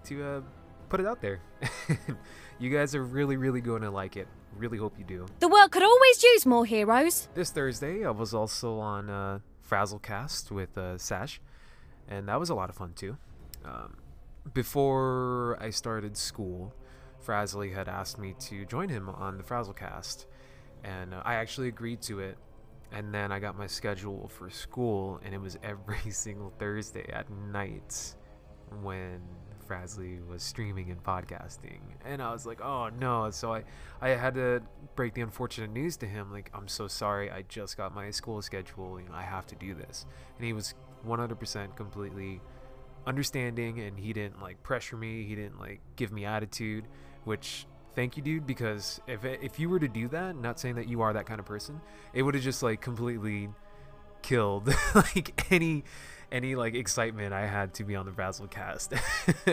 to 0.05 0.25
uh 0.25 0.41
put 0.89 1.01
it 1.01 1.07
out 1.07 1.21
there. 1.21 1.41
You 2.61 2.71
guys 2.71 2.97
are 2.97 3.05
really 3.05 3.37
really 3.37 3.61
going 3.61 3.83
to 3.83 3.91
like 3.91 4.17
it 4.17 4.27
really 4.57 4.79
hope 4.79 4.99
you 4.99 5.05
do 5.05 5.27
The 5.41 5.49
world 5.49 5.71
could 5.71 5.83
always 5.83 6.23
use 6.23 6.47
more 6.47 6.65
heroes. 6.65 7.29
this 7.35 7.51
Thursday, 7.51 8.05
I 8.05 8.11
was 8.11 8.35
also 8.35 8.79
on 8.79 9.09
uh, 9.11 9.39
Frazzlecast 9.69 10.51
with 10.51 10.77
uh, 10.77 10.99
Sash, 10.99 11.41
and 12.09 12.29
that 12.29 12.41
was 12.41 12.51
a 12.51 12.55
lot 12.55 12.71
of 12.71 12.77
fun 12.77 12.93
too. 12.95 13.17
Um, 13.65 13.97
before 14.55 15.59
I 15.61 15.71
started 15.71 16.17
school, 16.17 16.75
Frazzly 17.25 17.73
had 17.75 17.89
asked 17.89 18.19
me 18.19 18.35
to 18.41 18.65
join 18.65 18.89
him 18.89 19.09
on 19.09 19.37
the 19.37 19.45
Frazzlecast, 19.45 20.27
and 20.85 21.13
uh, 21.15 21.23
I 21.25 21.35
actually 21.35 21.69
agreed 21.69 22.01
to 22.03 22.21
it. 22.21 22.39
And 22.91 23.13
then 23.13 23.31
I 23.33 23.39
got 23.39 23.59
my 23.59 23.67
schedule 23.67 24.29
for 24.29 24.49
school, 24.49 25.21
and 25.23 25.35
it 25.35 25.41
was 25.41 25.59
every 25.63 26.11
single 26.11 26.53
Thursday 26.59 27.07
at 27.13 27.29
night 27.31 28.15
when 28.81 29.21
Frazzly 29.69 30.19
was 30.29 30.43
streaming 30.43 30.91
and 30.91 31.03
podcasting. 31.03 31.81
And 32.05 32.23
I 32.23 32.33
was 32.33 32.47
like, 32.47 32.61
oh 32.61 32.89
no. 32.89 33.31
So 33.31 33.53
I, 33.53 33.65
I 34.01 34.11
had 34.11 34.35
to 34.35 34.63
break 34.97 35.15
the 35.15 35.21
unfortunate 35.21 35.71
news 35.71 35.97
to 35.99 36.07
him. 36.07 36.33
Like, 36.33 36.51
I'm 36.55 36.67
so 36.67 36.89
sorry. 36.89 37.31
I 37.31 37.43
just 37.43 37.77
got 37.77 37.95
my 37.95 38.11
school 38.11 38.41
schedule. 38.43 38.99
You 38.99 39.09
know, 39.09 39.15
I 39.15 39.23
have 39.23 39.47
to 39.49 39.55
do 39.55 39.75
this. 39.75 40.07
And 40.39 40.47
he 40.47 40.53
was 40.53 40.75
100% 41.07 41.77
completely 41.77 42.41
understanding 43.07 43.81
and 43.81 43.99
he 43.99 44.13
didn't 44.13 44.41
like 44.41 44.63
pressure 44.63 44.97
me. 44.97 45.25
He 45.25 45.35
didn't 45.35 45.61
like 45.61 45.81
give 45.97 46.13
me 46.13 46.25
attitude, 46.25 46.87
which 47.25 47.67
thank 47.95 48.17
you 48.17 48.23
dude 48.23 48.47
because 48.47 49.01
if 49.07 49.25
if 49.25 49.59
you 49.59 49.69
were 49.69 49.79
to 49.79 49.89
do 49.89 50.09
that, 50.09 50.37
not 50.37 50.59
saying 50.59 50.77
that 50.77 50.89
you 50.89 51.03
are 51.03 51.13
that 51.13 51.27
kind 51.27 51.41
of 51.41 51.47
person, 51.47 51.81
it 52.13 52.23
would 52.23 52.35
have 52.35 52.45
just 52.45 52.63
like 52.63 52.81
completely 52.81 53.49
killed 54.23 54.73
like 54.95 55.47
any 55.53 55.85
any 56.31 56.55
like 56.55 56.75
excitement 56.75 57.33
I 57.33 57.47
had 57.47 57.75
to 57.75 57.85
be 57.85 57.97
on 57.97 58.07
the 58.07 58.13
Frazzle 58.13 58.49
cast. 58.49 58.93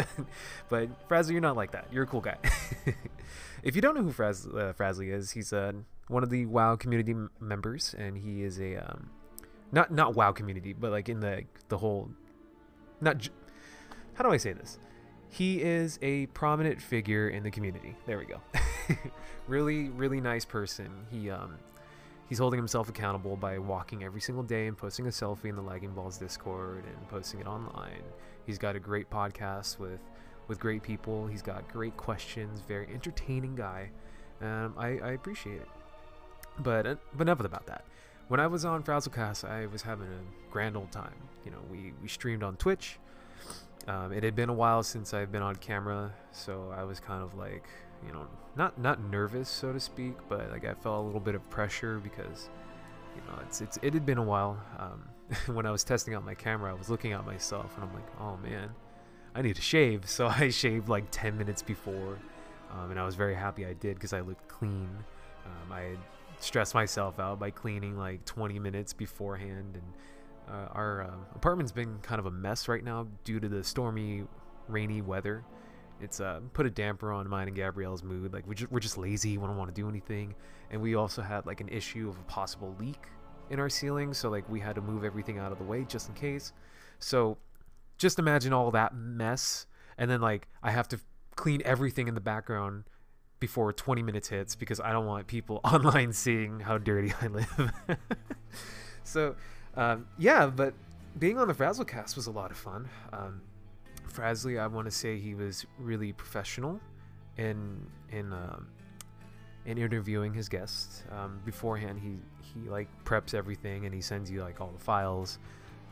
but 0.70 0.90
Frazzle, 1.08 1.32
you're 1.32 1.42
not 1.42 1.56
like 1.56 1.72
that. 1.72 1.88
You're 1.92 2.04
a 2.04 2.08
cool 2.08 2.22
guy. 2.22 2.38
if 3.64 3.76
you 3.76 3.82
don't 3.82 3.96
know 3.96 4.04
who 4.04 4.12
Fraz, 4.12 4.48
uh, 4.48 4.74
Frazzly 4.74 5.12
is, 5.12 5.32
he's 5.32 5.54
uh, 5.54 5.74
one 6.08 6.24
of 6.24 6.30
the 6.30 6.46
WoW 6.46 6.76
community 6.76 7.12
m- 7.12 7.32
members, 7.40 7.96
and 7.98 8.18
he 8.18 8.44
is 8.44 8.60
a 8.60 8.78
um, 8.78 9.10
not 9.72 9.92
not 9.92 10.16
WoW 10.16 10.32
community, 10.32 10.74
but 10.74 10.92
like 10.92 11.10
in 11.10 11.20
the 11.20 11.44
the 11.70 11.78
whole 11.78 12.10
not. 13.02 13.28
How 14.14 14.24
do 14.24 14.32
I 14.32 14.38
say 14.38 14.54
this? 14.54 14.80
He 15.30 15.62
is 15.62 16.00
a 16.02 16.28
prominent 16.28 16.82
figure 16.82 17.28
in 17.28 17.44
the 17.44 17.52
community. 17.52 17.96
There 18.06 18.18
we 18.18 18.26
go. 18.26 18.40
really, 19.48 19.90
really 19.90 20.22
nice 20.22 20.46
person. 20.46 20.90
He 21.12 21.30
um 21.30 21.58
he's 22.30 22.40
holding 22.40 22.58
himself 22.58 22.90
accountable 22.90 23.36
by 23.36 23.58
walking 23.58 24.04
every 24.04 24.22
single 24.22 24.44
day 24.44 24.68
and 24.68 24.78
posting 24.78 25.08
a 25.08 25.10
selfie 25.10 25.46
in 25.46 25.56
the 25.56 25.62
Lagging 25.62 25.92
Balls 25.92 26.18
Discord 26.18 26.84
and 26.86 27.10
posting 27.10 27.40
it 27.40 27.48
online. 27.48 28.04
He's 28.46 28.58
got 28.58 28.76
a 28.76 28.80
great 28.80 29.10
podcast 29.10 29.80
with 29.80 30.00
with 30.48 30.60
great 30.60 30.84
people. 30.84 31.28
He's 31.28 31.42
got 31.42 31.68
great 31.72 31.98
questions. 31.98 32.62
Very 32.68 32.88
entertaining 32.94 33.56
guy. 33.56 33.90
Um, 34.42 34.76
I, 34.78 35.00
I 35.00 35.12
appreciate 35.14 35.62
it. 35.62 35.70
But 36.60 36.86
uh, 36.86 36.96
but 37.16 37.24
enough 37.24 37.40
about 37.40 37.66
that. 37.68 37.84
When 38.28 38.40
I 38.40 38.48
was 38.48 38.66
on 38.66 38.84
Frazzlecast, 38.84 39.48
I 39.48 39.68
was 39.68 39.82
having 39.82 40.08
a 40.08 40.52
grand 40.52 40.76
old 40.76 40.92
time. 40.92 41.16
You 41.44 41.52
know, 41.52 41.62
we 41.72 41.94
we 42.02 42.08
streamed 42.08 42.44
on 42.44 42.56
Twitch. 42.58 43.00
Um, 43.88 44.12
it 44.12 44.24
had 44.24 44.36
been 44.36 44.50
a 44.50 44.54
while 44.54 44.82
since 44.82 45.14
I've 45.14 45.32
been 45.32 45.44
on 45.44 45.56
camera, 45.58 46.12
so 46.32 46.74
I 46.76 46.84
was 46.84 47.00
kind 47.00 47.22
of 47.22 47.36
like, 47.36 47.66
you 48.06 48.14
know, 48.14 48.28
not 48.56 48.80
not 48.80 49.02
nervous, 49.04 49.50
so 49.50 49.74
to 49.74 49.80
speak, 49.80 50.16
but 50.30 50.50
like 50.52 50.66
I 50.66 50.74
felt 50.74 51.04
a 51.04 51.06
little 51.06 51.20
bit 51.20 51.36
of 51.36 51.48
pressure 51.50 52.00
because, 52.00 52.50
you 53.16 53.22
know, 53.28 53.40
it's 53.42 53.62
it's 53.62 53.78
it 53.82 53.94
had 53.94 54.06
been 54.06 54.18
a 54.18 54.24
while. 54.24 54.58
Um, 54.78 55.10
when 55.56 55.66
I 55.66 55.72
was 55.72 55.84
testing 55.84 56.14
out 56.14 56.24
my 56.24 56.36
camera, 56.36 56.72
I 56.72 56.78
was 56.78 56.90
looking 56.90 57.14
at 57.14 57.26
myself 57.26 57.76
and 57.76 57.84
I'm 57.84 57.94
like, 57.94 58.08
oh 58.20 58.38
man, 58.38 58.70
I 59.34 59.42
need 59.42 59.56
to 59.56 59.62
shave. 59.62 60.04
So 60.10 60.28
I 60.28 60.50
shaved 60.50 60.90
like 60.90 61.06
10 61.12 61.38
minutes 61.38 61.62
before, 61.62 62.18
um, 62.72 62.92
and 62.92 63.00
I 63.00 63.06
was 63.06 63.16
very 63.16 63.36
happy 63.36 63.66
I 63.66 63.74
did 63.74 63.96
because 63.96 64.14
I 64.14 64.22
looked 64.22 64.48
clean. 64.48 64.90
Um, 65.46 65.72
I 65.72 65.82
had 65.82 65.98
stressed 66.40 66.74
myself 66.74 67.20
out 67.20 67.40
by 67.40 67.52
cleaning 67.52 67.98
like 67.98 68.24
20 68.26 68.60
minutes 68.60 68.94
beforehand, 68.94 69.76
and 69.76 70.56
uh, 70.56 70.70
our 70.74 71.04
uh, 71.04 71.36
apartment's 71.36 71.72
been 71.72 71.98
kind 72.02 72.20
of 72.20 72.26
a 72.26 72.32
mess 72.32 72.68
right 72.68 72.84
now 72.84 73.08
due 73.24 73.40
to 73.40 73.50
the 73.50 73.64
stormy, 73.64 74.24
rainy 74.68 75.02
weather. 75.02 75.44
It's 76.02 76.20
uh, 76.20 76.42
put 76.54 76.66
a 76.66 76.70
damper 76.70 77.12
on 77.12 77.28
mine 77.30 77.48
and 77.48 77.56
Gabrielle's 77.56 78.04
mood. 78.04 78.34
Like 78.34 78.46
we're 78.48 78.54
just, 78.54 78.72
we're 78.72 78.80
just 78.80 78.98
lazy. 78.98 79.38
We 79.38 79.48
don't 79.48 79.58
want 79.58 79.74
to 79.74 79.82
do 79.82 79.88
anything, 79.90 80.36
and 80.72 80.82
we 80.82 80.96
also 80.96 81.22
had 81.22 81.46
like 81.46 81.62
an 81.62 81.70
issue 81.70 82.10
of 82.10 82.18
a 82.18 82.24
possible 82.24 82.76
leak 82.80 83.08
in 83.50 83.60
our 83.60 83.70
ceiling, 83.70 84.14
so 84.14 84.30
like 84.30 84.48
we 84.50 84.60
had 84.60 84.76
to 84.76 84.82
move 84.82 85.04
everything 85.04 85.38
out 85.38 85.52
of 85.52 85.58
the 85.58 85.64
way 85.64 85.86
just 85.86 86.10
in 86.10 86.16
case. 86.16 86.54
So 87.00 87.38
just 87.98 88.20
imagine 88.20 88.54
all 88.54 88.72
that 88.72 88.96
mess, 88.96 89.68
and 89.98 90.10
then 90.10 90.22
like 90.22 90.48
I 90.62 90.72
have 90.72 90.88
to 90.90 91.00
clean 91.36 91.62
everything 91.66 92.08
in 92.08 92.16
the 92.16 92.22
background 92.22 92.86
before 93.40 93.72
20 93.74 94.02
minutes 94.02 94.30
hits 94.30 94.56
because 94.56 94.80
I 94.80 94.92
don't 94.92 95.06
want 95.06 95.28
people 95.28 95.60
online 95.64 96.14
seeing 96.14 96.60
how 96.60 96.78
dirty 96.78 97.14
I 97.22 97.28
live. 97.28 97.72
so, 99.04 99.36
um, 99.76 100.08
yeah, 100.18 100.48
but 100.48 100.74
being 101.20 101.38
on 101.38 101.48
the 101.48 101.54
Frazzlecast 101.54 102.16
was 102.16 102.28
a 102.28 102.32
lot 102.32 102.52
of 102.52 102.58
fun. 102.58 102.90
Um, 103.14 103.42
Frazzly, 104.16 104.58
I 104.58 104.68
want 104.68 104.86
to 104.86 104.92
say 104.92 105.20
he 105.20 105.36
was 105.36 105.66
really 105.78 106.14
professional 106.14 106.80
in 107.38 107.86
in 108.12 108.32
um, 108.32 108.68
in 109.66 109.78
interviewing 109.78 110.34
his 110.34 110.48
guests. 110.48 111.04
Um, 111.12 111.42
beforehand, 111.44 112.00
he 112.00 112.20
he 112.40 112.70
like 112.70 112.88
preps 113.04 113.34
everything 113.34 113.86
and 113.86 113.94
he 113.94 114.00
sends 114.00 114.32
you 114.32 114.42
like 114.42 114.62
all 114.62 114.72
the 114.72 114.84
files. 114.84 115.38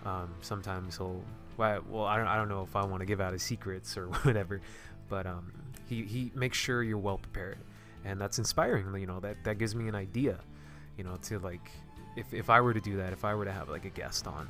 Um, 0.05 0.33
sometimes 0.39 0.95
he'll 0.95 1.21
well, 1.57 1.83
well, 1.89 2.05
I 2.05 2.15
don't 2.15 2.27
I 2.27 2.37
don't 2.37 2.47
know 2.47 2.63
if 2.63 2.77
I 2.77 2.85
want 2.85 3.01
to 3.01 3.05
give 3.05 3.19
out 3.19 3.33
his 3.33 3.43
secrets 3.43 3.97
or 3.97 4.07
whatever, 4.23 4.61
but 5.09 5.27
um, 5.27 5.51
he 5.85 6.03
he 6.03 6.31
makes 6.33 6.57
sure 6.57 6.81
you're 6.81 6.97
well 6.97 7.17
prepared, 7.17 7.57
and 8.05 8.21
that's 8.21 8.37
inspiring. 8.39 8.85
You 8.97 9.05
know 9.05 9.19
that 9.19 9.35
that 9.43 9.57
gives 9.57 9.75
me 9.75 9.89
an 9.89 9.95
idea, 9.95 10.39
you 10.97 11.03
know, 11.03 11.17
to 11.23 11.39
like 11.39 11.69
if 12.15 12.33
if 12.33 12.49
I 12.49 12.61
were 12.61 12.73
to 12.73 12.81
do 12.81 12.95
that, 12.95 13.11
if 13.11 13.25
I 13.25 13.35
were 13.35 13.43
to 13.43 13.51
have 13.51 13.67
like 13.67 13.83
a 13.83 13.89
guest 13.89 14.27
on, 14.27 14.47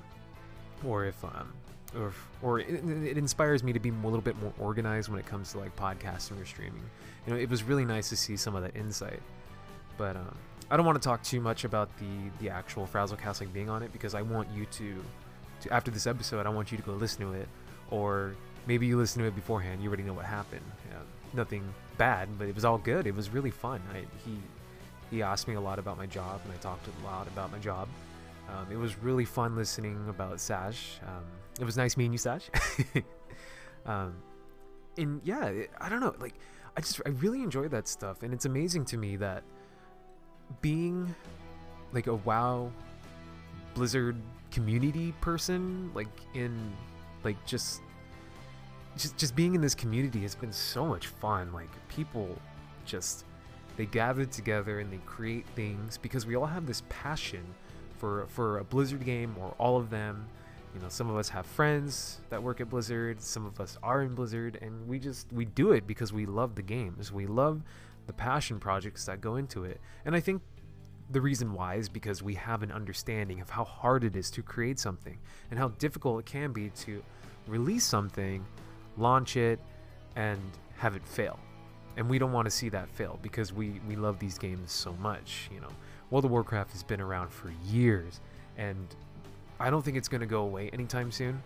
or 0.85 1.05
if 1.05 1.25
um 1.25 1.51
or 1.97 2.13
or 2.41 2.59
it, 2.59 2.83
it 2.83 3.17
inspires 3.17 3.63
me 3.63 3.73
to 3.73 3.79
be 3.79 3.89
a 3.89 4.07
little 4.07 4.21
bit 4.21 4.39
more 4.41 4.53
organized 4.59 5.09
when 5.09 5.19
it 5.19 5.25
comes 5.25 5.51
to 5.51 5.59
like 5.59 5.75
podcasting 5.75 6.41
or 6.41 6.45
streaming. 6.45 6.83
You 7.25 7.33
know, 7.33 7.39
it 7.39 7.50
was 7.50 7.63
really 7.63 7.85
nice 7.85 8.09
to 8.09 8.17
see 8.17 8.38
some 8.38 8.55
of 8.55 8.63
that 8.63 8.75
insight. 8.75 9.21
But 9.97 10.15
um, 10.15 10.35
I 10.69 10.77
don't 10.77 10.85
want 10.85 11.01
to 11.01 11.07
talk 11.07 11.23
too 11.23 11.39
much 11.39 11.63
about 11.65 11.89
the 11.97 12.31
the 12.39 12.50
actual 12.50 12.88
Frazzlecast 12.88 13.39
like 13.39 13.53
being 13.53 13.69
on 13.69 13.83
it 13.83 13.91
because 13.93 14.15
I 14.15 14.21
want 14.21 14.50
you 14.55 14.65
to, 14.65 15.03
to 15.62 15.73
after 15.73 15.91
this 15.91 16.07
episode, 16.07 16.45
I 16.45 16.50
want 16.50 16.71
you 16.71 16.77
to 16.77 16.83
go 16.83 16.93
listen 16.93 17.21
to 17.25 17.33
it, 17.33 17.47
or 17.89 18.35
maybe 18.67 18.88
you 18.88 18.97
listen 18.97 19.21
to 19.21 19.27
it 19.27 19.35
beforehand. 19.35 19.81
You 19.81 19.89
already 19.89 20.03
know 20.03 20.13
what 20.13 20.25
happened. 20.25 20.65
Nothing 21.35 21.63
bad, 21.97 22.29
but 22.38 22.47
it 22.47 22.53
was 22.53 22.63
all 22.63 22.77
good. 22.77 23.07
It 23.07 23.15
was 23.15 23.29
really 23.31 23.51
fun. 23.51 23.81
I, 23.91 24.05
he 24.23 24.38
he 25.09 25.21
asked 25.21 25.47
me 25.47 25.55
a 25.55 25.62
lot 25.62 25.79
about 25.79 25.97
my 25.97 26.05
job, 26.05 26.41
and 26.43 26.53
I 26.53 26.57
talked 26.57 26.88
a 26.88 27.05
lot 27.05 27.27
about 27.27 27.51
my 27.51 27.59
job. 27.59 27.88
Um, 28.50 28.71
it 28.71 28.77
was 28.77 28.97
really 28.97 29.25
fun 29.25 29.55
listening 29.55 30.05
about 30.09 30.39
Sash. 30.39 31.00
Um, 31.07 31.23
it 31.59 31.65
was 31.65 31.77
nice 31.77 31.97
meeting 31.97 32.13
you, 32.13 32.17
Sash. 32.17 32.50
um, 33.85 34.15
and 34.97 35.21
yeah, 35.23 35.45
it, 35.45 35.71
I 35.79 35.89
don't 35.89 36.01
know. 36.01 36.15
Like, 36.19 36.35
I 36.75 36.81
just 36.81 37.01
I 37.05 37.09
really 37.09 37.41
enjoy 37.41 37.67
that 37.69 37.88
stuff, 37.88 38.23
and 38.23 38.33
it's 38.33 38.45
amazing 38.45 38.85
to 38.85 38.97
me 38.97 39.15
that 39.17 39.43
being 40.62 41.13
like 41.93 42.07
a 42.07 42.15
WoW 42.15 42.71
Blizzard 43.73 44.15
community 44.51 45.13
person, 45.21 45.91
like 45.93 46.07
in 46.33 46.73
like 47.23 47.43
just 47.45 47.81
just 48.97 49.17
just 49.17 49.35
being 49.35 49.55
in 49.55 49.62
this 49.62 49.75
community 49.75 50.21
has 50.21 50.35
been 50.35 50.51
so 50.51 50.85
much 50.85 51.07
fun. 51.07 51.51
Like 51.53 51.69
people 51.88 52.29
just 52.85 53.25
they 53.77 53.85
gather 53.85 54.25
together 54.25 54.79
and 54.79 54.91
they 54.91 55.00
create 55.05 55.45
things 55.55 55.97
because 55.97 56.25
we 56.25 56.35
all 56.35 56.45
have 56.45 56.67
this 56.67 56.83
passion 56.89 57.43
for 58.03 58.27
for 58.27 58.57
a 58.57 58.65
Blizzard 58.65 59.05
game 59.05 59.33
or 59.39 59.55
all 59.57 59.77
of 59.77 59.89
them. 59.89 60.27
You 60.75 60.81
know, 60.81 60.89
some 60.89 61.10
of 61.10 61.15
us 61.15 61.29
have 61.29 61.45
friends 61.45 62.19
that 62.29 62.43
work 62.43 62.60
at 62.60 62.69
Blizzard, 62.69 63.22
some 63.22 63.45
of 63.45 63.62
us 63.62 63.77
are 63.81 64.01
in 64.01 64.13
Blizzard, 64.13 64.60
and 64.62 64.86
we 64.89 65.00
just 65.00 65.31
we 65.31 65.45
do 65.45 65.72
it 65.72 65.88
because 65.88 66.12
we 66.12 66.25
love 66.25 66.55
the 66.55 66.63
games. 66.63 67.13
We 67.13 67.27
love 67.27 67.62
the 68.05 68.12
passion 68.12 68.60
projects 68.60 69.05
that 69.05 69.22
go 69.22 69.38
into 69.38 69.63
it. 69.63 69.79
And 70.03 70.17
I 70.17 70.19
think 70.19 70.41
the 71.12 71.22
reason 71.22 71.53
why 71.53 71.75
is 71.75 71.88
because 71.88 72.22
we 72.22 72.33
have 72.33 72.62
an 72.62 72.74
understanding 72.74 73.39
of 73.39 73.50
how 73.50 73.63
hard 73.63 74.03
it 74.03 74.17
is 74.17 74.29
to 74.31 74.43
create 74.43 74.79
something 74.79 75.17
and 75.50 75.57
how 75.57 75.69
difficult 75.69 76.19
it 76.19 76.25
can 76.25 76.51
be 76.51 76.72
to 76.81 77.01
release 77.48 77.86
something, 77.86 78.45
launch 78.98 79.38
it, 79.38 79.62
and 80.17 80.41
have 80.75 80.98
it 80.98 81.05
fail. 81.05 81.39
And 81.95 82.10
we 82.10 82.19
don't 82.19 82.33
want 82.33 82.48
to 82.48 82.51
see 82.51 82.67
that 82.67 82.89
fail 82.89 83.17
because 83.22 83.53
we, 83.53 83.79
we 83.88 83.95
love 83.95 84.19
these 84.19 84.38
games 84.38 84.74
so 84.74 84.91
much. 84.93 85.50
You 85.53 85.62
know, 85.62 85.72
World 86.13 86.25
of 86.25 86.32
Warcraft 86.32 86.74
has 86.74 86.84
been 86.84 87.01
around 87.01 87.29
for 87.34 87.51
years, 87.65 88.20
and 88.55 88.86
I 89.60 89.72
don't 89.72 89.84
think 89.84 89.98
it's 89.98 90.08
going 90.08 90.22
to 90.22 90.27
go 90.27 90.41
away 90.43 90.70
anytime 90.70 91.12
soon. 91.12 91.41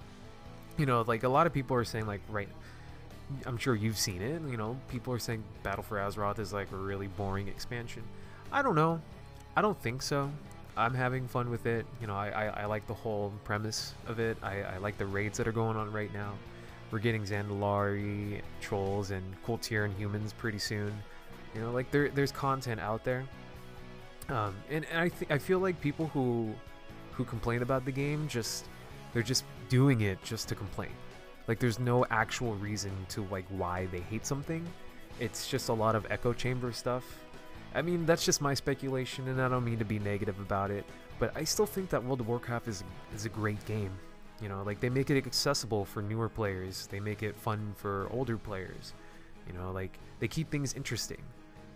You 0.78 0.86
know, 0.86 1.06
like 1.08 1.24
a 1.24 1.30
lot 1.30 1.48
of 1.48 1.54
people 1.54 1.78
are 1.78 1.86
saying, 1.86 2.06
like, 2.06 2.20
right, 2.28 2.50
I'm 3.46 3.58
sure 3.58 3.76
you've 3.76 3.98
seen 3.98 4.22
it. 4.22 4.42
You 4.42 4.58
know, 4.58 4.78
people 4.90 5.14
are 5.14 5.20
saying 5.20 5.42
Battle 5.64 5.84
for 5.84 6.00
Azeroth 6.00 6.40
is 6.40 6.52
like 6.52 6.70
a 6.74 6.76
really 6.76 7.08
boring 7.08 7.48
expansion. 7.48 8.04
I 8.52 8.62
don't 8.62 8.76
know. 8.76 9.00
I 9.56 9.62
don't 9.62 9.82
think 9.82 10.02
so. 10.02 10.30
I'm 10.76 10.94
having 10.94 11.30
fun 11.30 11.50
with 11.50 11.66
it. 11.66 11.86
You 12.02 12.08
know, 12.08 12.16
I, 12.16 12.28
I, 12.28 12.46
I 12.48 12.66
like 12.66 12.88
the 12.88 12.94
whole 12.94 13.32
premise 13.46 13.94
of 14.06 14.20
it. 14.20 14.36
I, 14.44 14.64
I 14.64 14.78
like 14.80 14.98
the 14.98 15.06
raids 15.06 15.38
that 15.38 15.48
are 15.48 15.54
going 15.54 15.78
on 15.78 15.94
right 15.94 16.14
now. 16.14 16.34
We're 16.92 17.00
getting 17.00 17.24
Zandalari 17.24 18.42
trolls 18.60 19.12
and 19.12 19.24
Kul 19.46 19.60
Tiran 19.60 19.96
humans 19.96 20.34
pretty 20.34 20.60
soon. 20.60 20.94
You 21.56 21.62
know, 21.62 21.72
like 21.72 21.90
there 21.90 22.10
there's 22.10 22.34
content 22.34 22.82
out 22.82 23.06
there. 23.06 23.24
Um, 24.29 24.55
and, 24.69 24.86
and 24.91 25.00
I 25.00 25.10
th- 25.10 25.31
I 25.31 25.38
feel 25.38 25.60
like 25.60 25.79
people 25.81 26.07
who 26.07 26.53
who 27.12 27.24
complain 27.24 27.62
about 27.62 27.86
the 27.86 27.91
game 27.91 28.27
just 28.27 28.65
they're 29.13 29.24
just 29.24 29.43
doing 29.69 30.01
it 30.01 30.22
just 30.24 30.48
to 30.50 30.55
complain. 30.55 30.91
Like 31.48 31.60
there's 31.60 31.79
no 31.79 32.05
actual 32.10 32.55
reason 32.55 32.91
to 33.10 33.24
like 33.31 33.46
why 33.50 33.88
they 33.88 34.01
hate 34.01 34.25
something. 34.25 34.65
It's 35.19 35.48
just 35.48 35.69
a 35.69 35.74
lot 35.74 35.96
of 35.96 36.05
echo 36.10 36.34
chamber 36.34 36.72
stuff. 36.72 37.03
I 37.74 37.81
mean, 37.81 38.05
that's 38.05 38.25
just 38.25 38.41
my 38.41 38.53
speculation 38.53 39.27
and 39.27 39.41
I 39.41 39.48
don't 39.48 39.63
mean 39.63 39.79
to 39.79 39.86
be 39.86 40.00
negative 40.00 40.39
about 40.39 40.72
it, 40.72 40.86
but 41.19 41.31
I 41.36 41.43
still 41.43 41.65
think 41.65 41.89
that 41.89 42.03
World 42.03 42.22
of 42.22 42.27
Warcraft 42.27 42.67
is 42.67 42.84
is 43.15 43.25
a 43.25 43.29
great 43.29 43.63
game. 43.65 43.91
You 44.41 44.50
know, 44.50 44.62
like 44.63 44.79
they 44.79 44.89
make 44.89 45.10
it 45.10 45.17
accessible 45.17 45.86
for 45.86 46.01
newer 46.01 46.29
players. 46.29 46.88
They 46.88 47.00
make 47.00 47.24
it 47.24 47.36
fun 47.36 47.74
for 47.77 48.07
older 48.12 48.38
players. 48.38 48.93
You 49.48 49.53
know, 49.53 49.72
like 49.72 49.98
they 50.19 50.27
keep 50.27 50.51
things 50.51 50.74
interesting. 50.74 51.22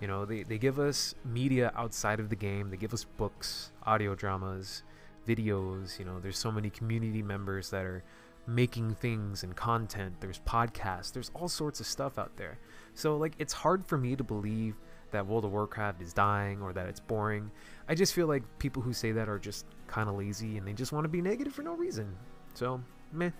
You 0.02 0.08
know, 0.08 0.26
they, 0.26 0.44
they 0.44 0.58
give 0.58 0.80
us 0.80 1.14
media 1.24 1.72
outside 1.76 2.20
of 2.20 2.30
the 2.30 2.36
game. 2.36 2.72
They 2.72 2.78
give 2.78 2.94
us 2.94 3.04
books, 3.04 3.72
audio 3.84 4.16
dramas, 4.16 4.82
videos. 5.28 6.00
You 6.00 6.06
know, 6.06 6.20
there's 6.20 6.40
so 6.40 6.52
many 6.52 6.72
community 6.72 7.22
members 7.22 7.70
that 7.70 7.86
are 7.86 8.04
making 8.48 8.96
things 8.96 9.44
and 9.44 9.56
content. 9.56 10.16
There's 10.20 10.40
podcasts. 10.40 11.14
There's 11.14 11.30
all 11.36 11.48
sorts 11.48 11.80
of 11.80 11.86
stuff 11.86 12.18
out 12.18 12.36
there. 12.36 12.58
So, 12.96 13.16
like, 13.16 13.34
it's 13.38 13.54
hard 13.54 13.86
for 13.86 13.98
me 13.98 14.16
to 14.16 14.24
believe 14.24 14.76
that 15.12 15.28
World 15.28 15.46
of 15.46 15.52
Warcraft 15.52 16.02
is 16.02 16.14
dying 16.14 16.62
or 16.62 16.74
that 16.74 16.88
it's 16.88 17.00
boring. 17.00 17.52
I 17.88 17.96
just 17.96 18.14
feel 18.14 18.28
like 18.28 18.44
people 18.58 18.82
who 18.82 18.94
say 18.94 19.12
that 19.12 19.30
are 19.30 19.38
just 19.38 19.66
kind 19.88 20.10
of 20.10 20.16
lazy 20.18 20.58
and 20.58 20.68
they 20.68 20.74
just 20.74 20.92
want 20.92 21.04
to 21.04 21.10
be 21.10 21.22
negative 21.22 21.54
for 21.54 21.62
no 21.62 21.76
reason. 21.76 22.16
So, 22.54 22.82
meh. 23.12 23.32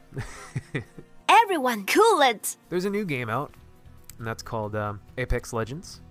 Everyone, 1.30 1.86
cool 1.86 2.22
it! 2.22 2.58
There's 2.70 2.86
a 2.86 2.90
new 2.90 3.06
game 3.06 3.30
out, 3.30 3.54
and 4.20 4.28
that's 4.28 4.44
called 4.44 4.76
um, 4.76 5.02
Apex 5.18 5.54
Legends. 5.54 6.02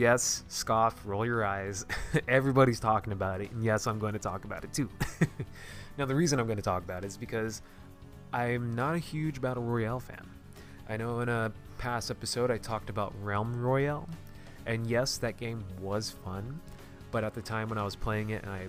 Yes, 0.00 0.44
scoff, 0.48 1.02
roll 1.04 1.26
your 1.26 1.44
eyes. 1.44 1.84
Everybody's 2.26 2.80
talking 2.80 3.12
about 3.12 3.42
it, 3.42 3.50
and 3.50 3.62
yes, 3.62 3.86
I'm 3.86 3.98
going 3.98 4.14
to 4.14 4.18
talk 4.18 4.46
about 4.46 4.64
it 4.64 4.72
too. 4.72 4.88
now, 5.98 6.06
the 6.06 6.14
reason 6.14 6.40
I'm 6.40 6.46
going 6.46 6.56
to 6.56 6.62
talk 6.62 6.82
about 6.82 7.04
it 7.04 7.08
is 7.08 7.18
because 7.18 7.60
I'm 8.32 8.74
not 8.74 8.94
a 8.94 8.98
huge 8.98 9.42
Battle 9.42 9.62
Royale 9.62 10.00
fan. 10.00 10.26
I 10.88 10.96
know 10.96 11.20
in 11.20 11.28
a 11.28 11.52
past 11.76 12.10
episode 12.10 12.50
I 12.50 12.56
talked 12.56 12.88
about 12.88 13.12
Realm 13.22 13.60
Royale, 13.60 14.08
and 14.64 14.86
yes, 14.86 15.18
that 15.18 15.36
game 15.36 15.62
was 15.82 16.08
fun, 16.24 16.58
but 17.10 17.22
at 17.22 17.34
the 17.34 17.42
time 17.42 17.68
when 17.68 17.76
I 17.76 17.84
was 17.84 17.94
playing 17.94 18.30
it 18.30 18.42
and 18.42 18.50
I, 18.50 18.68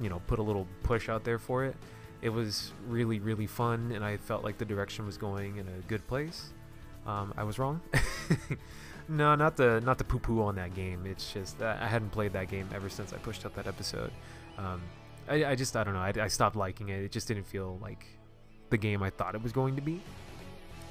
you 0.00 0.08
know, 0.08 0.20
put 0.26 0.40
a 0.40 0.42
little 0.42 0.66
push 0.82 1.08
out 1.08 1.22
there 1.22 1.38
for 1.38 1.66
it, 1.66 1.76
it 2.20 2.30
was 2.30 2.72
really, 2.88 3.20
really 3.20 3.46
fun, 3.46 3.92
and 3.94 4.04
I 4.04 4.16
felt 4.16 4.42
like 4.42 4.58
the 4.58 4.64
direction 4.64 5.06
was 5.06 5.18
going 5.18 5.58
in 5.58 5.68
a 5.68 5.86
good 5.86 6.04
place. 6.08 6.52
Um, 7.06 7.32
I 7.36 7.44
was 7.44 7.60
wrong. 7.60 7.80
no, 9.08 9.34
not 9.34 9.56
the 9.56 9.80
not 9.80 9.98
the 9.98 10.04
poo 10.04 10.18
poo 10.18 10.42
on 10.42 10.56
that 10.56 10.74
game. 10.74 11.06
It's 11.06 11.32
just 11.32 11.60
I 11.62 11.86
hadn't 11.86 12.10
played 12.10 12.32
that 12.34 12.48
game 12.48 12.68
ever 12.74 12.88
since 12.88 13.12
I 13.12 13.16
pushed 13.16 13.44
out 13.46 13.54
that 13.56 13.66
episode. 13.66 14.10
Um, 14.58 14.82
I, 15.28 15.44
I 15.44 15.54
just 15.54 15.76
I 15.76 15.84
don't 15.84 15.94
know. 15.94 16.00
I, 16.00 16.12
I 16.20 16.28
stopped 16.28 16.56
liking 16.56 16.88
it. 16.90 17.02
It 17.02 17.12
just 17.12 17.28
didn't 17.28 17.46
feel 17.46 17.78
like 17.80 18.06
the 18.70 18.76
game 18.76 19.02
I 19.02 19.10
thought 19.10 19.34
it 19.34 19.42
was 19.42 19.52
going 19.52 19.76
to 19.76 19.82
be. 19.82 20.00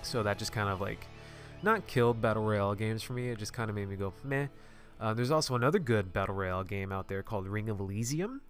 So 0.02 0.24
that 0.24 0.38
just 0.38 0.52
kind 0.52 0.70
of 0.70 0.82
like 0.82 1.06
not 1.64 1.86
killed 1.88 2.22
battle 2.22 2.44
royale 2.44 2.76
games 2.76 3.04
for 3.04 3.14
me. 3.14 3.30
It 3.30 3.38
just 3.38 3.54
kind 3.54 3.70
of 3.70 3.76
made 3.76 3.90
me 3.90 3.96
go 3.96 4.14
meh. 4.24 4.48
Uh, 5.00 5.14
there's 5.14 5.32
also 5.32 5.56
another 5.56 5.80
good 5.80 6.12
battle 6.12 6.34
royale 6.34 6.64
game 6.64 6.92
out 6.92 7.08
there 7.08 7.22
called 7.22 7.48
Ring 7.48 7.70
of 7.70 7.80
Elysium. 7.80 8.42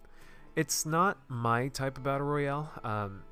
It's 0.56 0.86
not 0.86 1.18
my 1.28 1.68
type 1.68 1.98
of 1.98 2.04
battle 2.04 2.26
royale 2.26 2.70
um, 2.82 3.22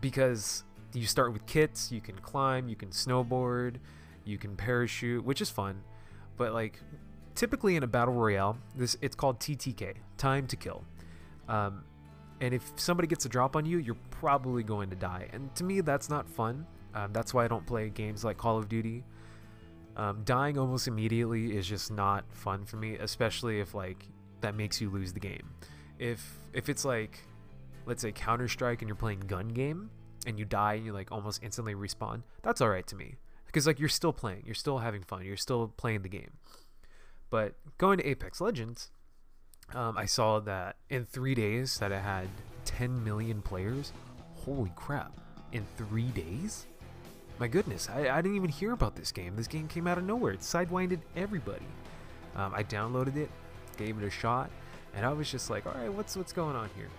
because 0.00 0.64
you 0.92 1.06
start 1.06 1.32
with 1.32 1.46
kits, 1.46 1.90
you 1.90 2.00
can 2.00 2.16
climb, 2.18 2.68
you 2.68 2.76
can 2.76 2.90
snowboard, 2.90 3.76
you 4.26 4.38
can 4.38 4.56
parachute, 4.56 5.24
which 5.24 5.40
is 5.40 5.50
fun. 5.50 5.82
But 6.36 6.52
like 6.52 6.80
typically 7.34 7.76
in 7.76 7.82
a 7.82 7.86
battle 7.86 8.14
royale, 8.14 8.58
this 8.74 8.96
it's 9.00 9.16
called 9.16 9.40
TTK, 9.40 9.94
time 10.18 10.46
to 10.48 10.56
kill. 10.56 10.84
Um, 11.48 11.84
and 12.40 12.52
if 12.52 12.72
somebody 12.76 13.08
gets 13.08 13.24
a 13.24 13.28
drop 13.28 13.56
on 13.56 13.64
you, 13.64 13.78
you're 13.78 13.96
probably 14.10 14.62
going 14.62 14.90
to 14.90 14.96
die. 14.96 15.28
And 15.32 15.54
to 15.54 15.64
me, 15.64 15.80
that's 15.80 16.10
not 16.10 16.28
fun. 16.28 16.66
Um, 16.94 17.12
that's 17.12 17.32
why 17.32 17.44
I 17.44 17.48
don't 17.48 17.66
play 17.66 17.88
games 17.88 18.24
like 18.24 18.36
Call 18.36 18.58
of 18.58 18.68
Duty. 18.68 19.04
Um, 19.96 20.22
dying 20.24 20.58
almost 20.58 20.88
immediately 20.88 21.56
is 21.56 21.66
just 21.66 21.90
not 21.90 22.24
fun 22.30 22.66
for 22.66 22.76
me, 22.76 22.96
especially 22.96 23.60
if 23.60 23.74
like 23.74 24.04
that 24.42 24.54
makes 24.54 24.80
you 24.80 24.90
lose 24.90 25.14
the 25.14 25.20
game 25.20 25.48
if 25.98 26.38
if 26.52 26.68
it's 26.68 26.84
like 26.84 27.20
let's 27.86 28.02
say 28.02 28.12
Counter 28.12 28.48
Strike 28.48 28.82
and 28.82 28.88
you're 28.88 28.96
playing 28.96 29.20
gun 29.20 29.48
game 29.48 29.90
and 30.26 30.38
you 30.38 30.44
die 30.44 30.74
and 30.74 30.84
you 30.84 30.92
like 30.92 31.12
almost 31.12 31.42
instantly 31.42 31.74
respawn, 31.74 32.22
that's 32.42 32.60
all 32.60 32.68
right 32.68 32.86
to 32.88 32.96
me 32.96 33.14
because 33.56 33.66
like 33.66 33.80
you're 33.80 33.88
still 33.88 34.12
playing, 34.12 34.42
you're 34.44 34.54
still 34.54 34.80
having 34.80 35.02
fun, 35.02 35.24
you're 35.24 35.34
still 35.34 35.68
playing 35.78 36.02
the 36.02 36.10
game. 36.10 36.32
But 37.30 37.54
going 37.78 37.96
to 37.96 38.06
Apex 38.06 38.38
Legends, 38.38 38.90
um, 39.72 39.96
I 39.96 40.04
saw 40.04 40.40
that 40.40 40.76
in 40.90 41.06
three 41.06 41.34
days 41.34 41.78
that 41.78 41.90
it 41.90 42.02
had 42.02 42.28
10 42.66 43.02
million 43.02 43.40
players. 43.40 43.94
Holy 44.34 44.70
crap! 44.76 45.10
In 45.52 45.64
three 45.78 46.08
days? 46.08 46.66
My 47.38 47.48
goodness, 47.48 47.88
I, 47.88 48.10
I 48.10 48.20
didn't 48.20 48.36
even 48.36 48.50
hear 48.50 48.72
about 48.72 48.94
this 48.94 49.10
game. 49.10 49.36
This 49.36 49.46
game 49.46 49.68
came 49.68 49.86
out 49.86 49.96
of 49.96 50.04
nowhere. 50.04 50.34
It 50.34 50.40
sidewinded 50.40 51.00
everybody. 51.16 51.64
Um, 52.34 52.52
I 52.54 52.62
downloaded 52.62 53.16
it, 53.16 53.30
gave 53.78 53.96
it 53.96 54.04
a 54.04 54.10
shot, 54.10 54.50
and 54.94 55.06
I 55.06 55.14
was 55.14 55.30
just 55.30 55.48
like, 55.48 55.64
all 55.64 55.72
right, 55.72 55.90
what's 55.90 56.14
what's 56.14 56.34
going 56.34 56.56
on 56.56 56.68
here? 56.76 56.90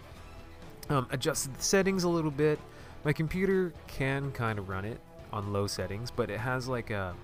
Um, 0.89 1.06
adjusted 1.12 1.54
the 1.54 1.62
settings 1.62 2.04
a 2.04 2.10
little 2.10 2.32
bit. 2.32 2.58
My 3.06 3.13
computer 3.13 3.74
can 3.86 4.32
kind 4.32 4.58
of 4.58 4.70
run 4.70 4.86
it 4.86 5.00
on 5.31 5.53
low 5.53 5.67
settings, 5.67 6.11
but 6.11 6.29
it 6.29 6.39
has 6.39 6.67
like 6.67 6.89
a 6.89 7.15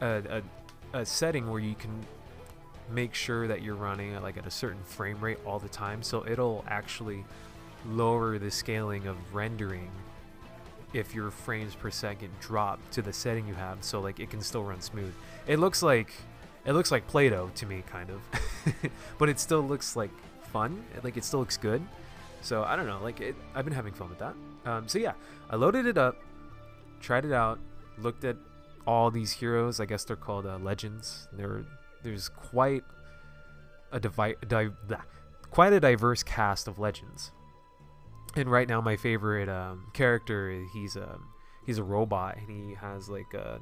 a, 0.00 0.42
a, 0.92 0.98
a 1.00 1.06
setting 1.06 1.50
where 1.50 1.60
you 1.60 1.74
can 1.74 1.90
make 2.90 3.14
sure 3.14 3.48
that 3.48 3.62
you're 3.62 3.74
running 3.74 4.14
at 4.14 4.22
like 4.22 4.36
at 4.36 4.46
a 4.46 4.50
certain 4.50 4.82
frame 4.84 5.20
rate 5.20 5.38
all 5.46 5.58
the 5.58 5.68
time, 5.68 6.02
so 6.02 6.26
it'll 6.26 6.64
actually 6.68 7.24
lower 7.88 8.38
the 8.38 8.50
scaling 8.50 9.06
of 9.06 9.16
rendering 9.34 9.90
if 10.92 11.14
your 11.14 11.30
frames 11.30 11.74
per 11.74 11.90
second 11.90 12.30
drop 12.40 12.78
to 12.90 13.02
the 13.02 13.12
setting 13.12 13.46
you 13.46 13.54
have 13.54 13.82
so 13.82 14.00
like 14.00 14.18
it 14.18 14.30
can 14.30 14.40
still 14.40 14.64
run 14.64 14.80
smooth 14.80 15.12
it 15.46 15.58
looks 15.58 15.82
like 15.82 16.12
it 16.66 16.72
looks 16.72 16.90
like 16.90 17.06
Play-Doh 17.06 17.50
to 17.54 17.66
me, 17.66 17.84
kind 17.86 18.10
of, 18.10 18.20
but 19.18 19.28
it 19.28 19.38
still 19.38 19.62
looks 19.62 19.94
like 19.94 20.10
fun. 20.52 20.82
Like 21.02 21.16
it 21.16 21.24
still 21.24 21.38
looks 21.38 21.56
good. 21.56 21.80
So 22.42 22.64
I 22.64 22.74
don't 22.74 22.86
know. 22.86 22.98
Like 23.00 23.20
it, 23.20 23.36
I've 23.54 23.64
been 23.64 23.74
having 23.74 23.92
fun 23.92 24.08
with 24.08 24.18
that. 24.18 24.34
Um, 24.64 24.88
so 24.88 24.98
yeah, 24.98 25.12
I 25.48 25.54
loaded 25.54 25.86
it 25.86 25.96
up, 25.96 26.16
tried 27.00 27.24
it 27.24 27.32
out, 27.32 27.58
looked 27.98 28.24
at 28.24 28.36
all 28.86 29.10
these 29.10 29.32
heroes. 29.32 29.80
I 29.80 29.86
guess 29.86 30.04
they're 30.04 30.16
called 30.16 30.46
uh, 30.46 30.58
legends. 30.58 31.28
There, 31.32 31.64
there's 32.02 32.28
quite 32.28 32.84
a 33.92 34.00
divi- 34.00 34.36
di- 34.46 34.70
blah, 34.86 35.02
quite 35.50 35.72
a 35.72 35.80
diverse 35.80 36.22
cast 36.22 36.68
of 36.68 36.78
legends. 36.78 37.30
And 38.36 38.50
right 38.50 38.68
now, 38.68 38.80
my 38.80 38.96
favorite 38.96 39.48
um, 39.48 39.86
character, 39.94 40.62
he's 40.74 40.96
a 40.96 41.18
he's 41.64 41.78
a 41.78 41.84
robot, 41.84 42.36
and 42.36 42.48
he 42.50 42.74
has 42.74 43.08
like 43.08 43.32
a 43.34 43.60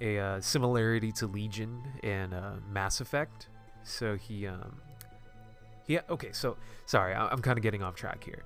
a 0.00 0.18
uh, 0.18 0.40
similarity 0.40 1.12
to 1.12 1.26
Legion 1.28 1.80
and 2.02 2.34
uh, 2.34 2.54
Mass 2.68 3.00
Effect. 3.00 3.48
So 3.84 4.16
he, 4.16 4.46
um, 4.48 4.80
he, 5.86 5.98
okay, 6.10 6.30
so 6.32 6.56
sorry, 6.86 7.14
I- 7.14 7.28
I'm 7.28 7.40
kind 7.42 7.56
of 7.58 7.62
getting 7.62 7.82
off 7.82 7.94
track 7.94 8.24
here. 8.24 8.42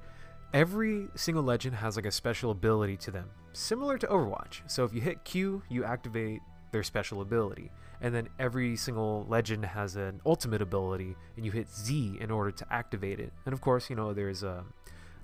Every 0.56 1.08
single 1.16 1.42
legend 1.42 1.76
has 1.76 1.96
like 1.96 2.06
a 2.06 2.10
special 2.10 2.50
ability 2.50 2.96
to 2.96 3.10
them, 3.10 3.28
similar 3.52 3.98
to 3.98 4.06
Overwatch. 4.06 4.62
So 4.66 4.84
if 4.84 4.94
you 4.94 5.02
hit 5.02 5.22
Q, 5.22 5.62
you 5.68 5.84
activate 5.84 6.40
their 6.72 6.82
special 6.82 7.20
ability. 7.20 7.70
And 8.00 8.14
then 8.14 8.30
every 8.38 8.74
single 8.74 9.26
legend 9.28 9.66
has 9.66 9.96
an 9.96 10.18
ultimate 10.24 10.62
ability, 10.62 11.14
and 11.36 11.44
you 11.44 11.52
hit 11.52 11.68
Z 11.68 12.16
in 12.22 12.30
order 12.30 12.50
to 12.52 12.72
activate 12.72 13.20
it. 13.20 13.34
And 13.44 13.52
of 13.52 13.60
course, 13.60 13.90
you 13.90 13.96
know 13.96 14.14
there's 14.14 14.42
uh, 14.42 14.62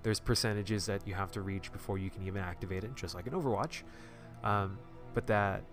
there's 0.03 0.21
percentages 0.21 0.85
that 0.85 1.09
you 1.09 1.15
have 1.15 1.33
to 1.33 1.41
reach 1.41 1.73
before 1.73 1.97
you 1.97 2.11
can 2.11 2.27
even 2.27 2.43
activate 2.43 2.85
it, 2.85 2.95
just 2.95 3.15
like 3.15 3.27
in 3.27 3.33
Overwatch. 3.33 3.85
Um, 4.45 4.77
but 5.15 5.27
that 5.29 5.65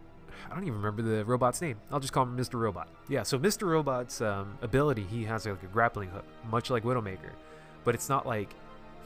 I 0.50 0.56
don't 0.56 0.64
even 0.64 0.82
remember 0.82 1.02
the 1.02 1.26
robot's 1.26 1.60
name. 1.62 1.82
I'll 1.92 2.00
just 2.00 2.14
call 2.14 2.24
him 2.24 2.38
Mr. 2.38 2.54
Robot. 2.54 2.88
Yeah, 3.10 3.24
so 3.24 3.38
Mr. 3.38 3.68
Robot's 3.68 4.22
um, 4.22 4.58
ability, 4.62 5.04
he 5.04 5.26
has 5.26 5.46
like 5.46 5.62
a 5.64 5.66
grappling 5.66 6.12
hook, 6.12 6.26
much 6.50 6.70
like 6.70 6.86
Widowmaker, 6.86 7.32
but 7.84 7.94
it's 7.94 8.08
not 8.08 8.26
like 8.26 8.56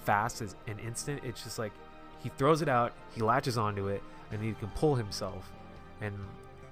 fast 0.06 0.42
as 0.42 0.56
an 0.68 0.80
instant. 0.80 1.22
It's 1.24 1.44
just 1.44 1.60
like 1.60 1.72
he 2.22 2.30
throws 2.38 2.62
it 2.62 2.70
out, 2.70 2.94
he 3.16 3.22
latches 3.22 3.58
onto 3.58 3.88
it, 3.88 4.02
and 4.32 4.42
he 4.42 4.54
can 4.54 4.70
pull 4.70 4.96
himself. 4.96 5.52
And 6.02 6.16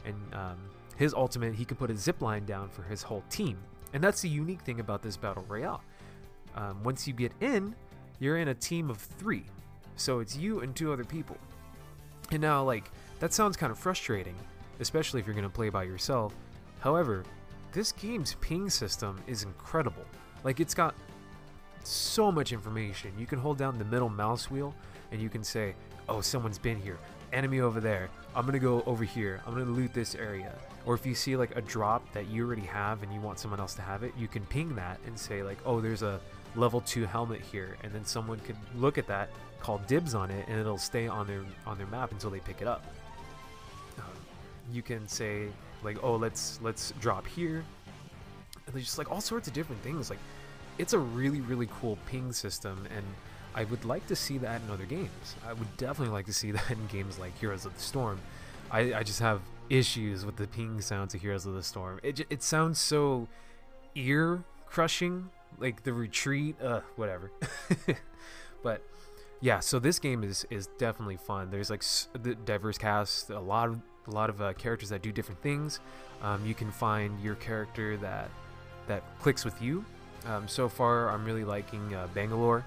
and 0.06 0.16
um, 0.34 0.58
his 0.98 1.14
ultimate, 1.14 1.54
he 1.56 1.66
can 1.66 1.78
put 1.78 1.92
a 1.92 1.96
zip 1.96 2.22
line 2.22 2.46
down 2.46 2.70
for 2.70 2.84
his 2.84 3.04
whole 3.04 3.24
team. 3.30 3.58
And 3.94 4.04
that's 4.04 4.22
the 4.22 4.30
unique 4.30 4.62
thing 4.62 4.80
about 4.80 5.02
this 5.02 5.18
battle 5.18 5.46
royale. 5.48 5.82
Um, 6.56 6.82
once 6.84 7.08
you 7.08 7.14
get 7.14 7.32
in, 7.42 7.76
you're 8.20 8.38
in 8.38 8.50
a 8.50 8.54
team 8.54 8.90
of 8.90 8.98
three, 8.98 9.46
so 9.96 10.20
it's 10.20 10.36
you 10.36 10.62
and 10.62 10.76
two 10.76 10.92
other 10.92 11.04
people. 11.04 11.38
And 12.32 12.42
now, 12.42 12.64
like 12.64 12.92
that 13.20 13.34
sounds 13.34 13.58
kind 13.58 13.72
of 13.72 13.78
frustrating, 13.78 14.36
especially 14.80 15.20
if 15.20 15.28
you're 15.28 15.36
going 15.36 15.44
to 15.44 15.50
play 15.50 15.70
by 15.70 15.84
yourself. 15.84 16.34
However, 16.80 17.24
this 17.72 17.92
game's 17.92 18.36
ping 18.42 18.70
system 18.70 19.22
is 19.28 19.44
incredible. 19.44 20.04
Like, 20.44 20.60
it's 20.60 20.74
got 20.74 20.96
so 21.88 22.32
much 22.32 22.52
information. 22.52 23.12
You 23.18 23.26
can 23.26 23.40
hold 23.40 23.58
down 23.58 23.78
the 23.78 23.86
middle 23.86 24.10
mouse 24.10 24.50
wheel 24.50 24.74
and 25.12 25.22
you 25.22 25.30
can 25.30 25.44
say, 25.44 25.74
oh, 26.10 26.22
someone's 26.22 26.60
been 26.60 26.80
here. 26.80 26.98
Enemy 27.34 27.62
over 27.62 27.80
there. 27.80 28.10
I'm 28.36 28.50
to 28.52 28.60
go 28.60 28.84
over 28.86 29.04
here. 29.04 29.42
I'm 29.46 29.56
to 29.56 29.64
loot 29.64 29.94
this 29.94 30.16
area. 30.16 30.54
Or 30.86 30.96
if 30.96 31.06
you 31.06 31.14
see 31.14 31.36
like 31.36 31.56
a 31.56 31.62
drop 31.62 32.12
that 32.14 32.28
you 32.28 32.46
already 32.46 32.64
have 32.64 33.04
and 33.04 33.14
you 33.14 33.22
want 33.22 33.40
someone 33.40 33.60
else 33.60 33.74
to 33.76 33.82
have 33.82 34.04
it, 34.04 34.14
you 34.18 34.28
can 34.28 34.46
ping 34.46 34.76
that 34.76 35.00
and 35.06 35.18
say 35.18 35.44
like, 35.44 35.58
oh, 35.66 35.80
there's 35.80 36.02
a 36.02 36.20
level 36.56 36.82
2 36.82 37.06
helmet 37.06 37.42
here. 37.42 37.78
And 37.84 37.94
then 37.94 38.06
someone 38.06 38.40
could 38.40 38.56
look 38.76 38.98
at 38.98 39.08
that, 39.08 39.30
call 39.60 39.78
dibs 39.88 40.16
on 40.16 40.32
it, 40.32 40.46
and 40.48 40.60
it'll 40.60 40.78
stay 40.78 41.08
on 41.08 41.28
their 41.28 41.44
on 41.66 41.78
their 41.78 41.88
map 41.88 42.12
until 42.12 42.30
they 42.30 42.40
pick 42.40 42.62
it 42.62 42.68
up. 42.68 42.84
Um, 43.98 44.06
you 44.72 44.82
can 44.82 45.08
say 45.08 45.48
like, 45.84 45.98
oh, 46.04 46.16
let's 46.16 46.60
let's 46.62 46.94
drop 47.00 47.28
here. 47.28 47.64
And 48.66 48.76
there's 48.76 48.86
just 48.86 48.98
like 48.98 49.12
all 49.12 49.22
sorts 49.22 49.48
of 49.48 49.54
different 49.54 49.82
things. 49.84 50.10
Like 50.10 50.20
it's 50.82 50.94
a 50.94 51.00
really 51.00 51.42
really 51.42 51.70
cool 51.80 51.98
ping 52.08 52.32
system 52.34 52.88
and 52.96 53.06
I 53.54 53.66
would 53.66 53.86
like 53.86 54.08
to 54.08 54.16
see 54.16 54.38
that 54.40 54.62
in 54.62 54.72
other 54.72 54.86
games. 54.86 55.36
I 55.46 55.54
would 55.54 55.78
definitely 55.78 56.14
like 56.14 56.26
to 56.28 56.34
see 56.34 56.52
that 56.58 56.72
in 56.72 56.88
games 56.88 57.20
like 57.20 57.38
Heroes 57.38 57.66
of 57.66 57.76
the 57.76 57.82
Storm. 57.82 58.20
I, 58.70 58.94
I 58.94 59.04
just 59.04 59.20
have 59.20 59.42
issues 59.70 60.26
with 60.26 60.38
the 60.38 60.48
ping 60.48 60.82
sounds 60.82 61.14
of 61.14 61.22
Heroes 61.22 61.46
of 61.46 61.54
the 61.54 61.64
Storm. 61.64 62.00
It, 62.04 62.26
it 62.30 62.44
sounds 62.44 62.80
so 62.80 63.28
ear 63.96 64.44
crushing, 64.66 65.30
like 65.60 65.84
the 65.84 65.94
retreat, 65.94 66.56
uh, 66.62 66.82
whatever. 66.96 67.32
but 68.64 68.82
yeah, 69.42 69.60
so 69.60 69.80
this 69.80 70.00
game 70.00 70.24
is 70.24 70.46
is 70.50 70.68
definitely 70.78 71.18
fun. 71.18 71.50
There's 71.52 71.70
like 71.70 71.84
the 72.14 72.36
diverse 72.36 72.78
cast, 72.78 73.30
a 73.30 73.40
lot 73.40 73.70
of 73.70 73.82
a 74.08 74.12
lot 74.12 74.30
of 74.30 74.42
uh, 74.42 74.54
characters 74.54 74.90
that 74.90 75.02
do 75.02 75.12
different 75.12 75.42
things. 75.42 75.80
Um, 76.22 76.46
you 76.46 76.54
can 76.54 76.72
find 76.72 77.20
your 77.22 77.36
character 77.36 77.98
that 77.98 78.30
that 78.88 79.04
clicks 79.20 79.44
with 79.44 79.62
you. 79.62 79.84
Um, 80.26 80.48
so 80.48 80.70
far, 80.70 81.10
I'm 81.10 81.26
really 81.26 81.44
liking 81.44 81.94
uh, 81.96 82.08
Bangalore. 82.14 82.64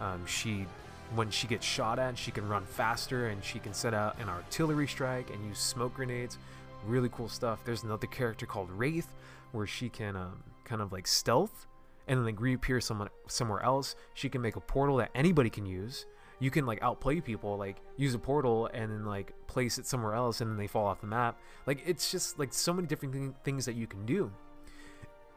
Um, 0.00 0.24
she, 0.26 0.66
when 1.14 1.30
she 1.30 1.46
gets 1.46 1.66
shot 1.66 1.98
at, 1.98 2.16
she 2.16 2.30
can 2.30 2.48
run 2.48 2.64
faster 2.64 3.28
and 3.28 3.42
she 3.44 3.58
can 3.58 3.74
set 3.74 3.94
out 3.94 4.20
an 4.20 4.28
artillery 4.28 4.86
strike 4.86 5.30
and 5.30 5.44
use 5.44 5.58
smoke 5.58 5.94
grenades. 5.94 6.38
Really 6.86 7.08
cool 7.10 7.28
stuff. 7.28 7.60
There's 7.64 7.82
another 7.82 8.06
character 8.06 8.46
called 8.46 8.70
Wraith, 8.70 9.08
where 9.52 9.66
she 9.66 9.88
can 9.88 10.16
um, 10.16 10.42
kind 10.64 10.80
of 10.80 10.92
like 10.92 11.06
stealth 11.06 11.66
and 12.08 12.18
then 12.18 12.24
like 12.24 12.40
reappear 12.40 12.80
someone 12.80 13.08
somewhere 13.28 13.62
else. 13.62 13.94
She 14.14 14.28
can 14.28 14.40
make 14.40 14.56
a 14.56 14.60
portal 14.60 14.96
that 14.96 15.10
anybody 15.14 15.50
can 15.50 15.66
use. 15.66 16.06
You 16.40 16.50
can 16.50 16.66
like 16.66 16.82
outplay 16.82 17.20
people, 17.20 17.56
like 17.56 17.76
use 17.96 18.14
a 18.14 18.18
portal 18.18 18.68
and 18.74 18.90
then 18.90 19.04
like 19.04 19.32
place 19.46 19.78
it 19.78 19.86
somewhere 19.86 20.14
else, 20.14 20.40
and 20.40 20.50
then 20.50 20.56
they 20.56 20.66
fall 20.66 20.86
off 20.86 21.00
the 21.00 21.06
map. 21.06 21.38
Like 21.66 21.82
it's 21.86 22.10
just 22.10 22.38
like 22.38 22.52
so 22.52 22.72
many 22.72 22.88
different 22.88 23.14
thing- 23.14 23.34
things 23.44 23.64
that 23.66 23.76
you 23.76 23.86
can 23.86 24.04
do. 24.04 24.32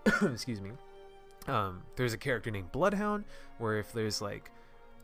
Excuse 0.24 0.62
me. 0.62 0.72
Um, 1.48 1.84
there's 1.96 2.14
a 2.14 2.18
character 2.18 2.50
named 2.52 2.72
Bloodhound, 2.72 3.26
where 3.58 3.78
if 3.78 3.94
there's 3.94 4.22
like 4.22 4.52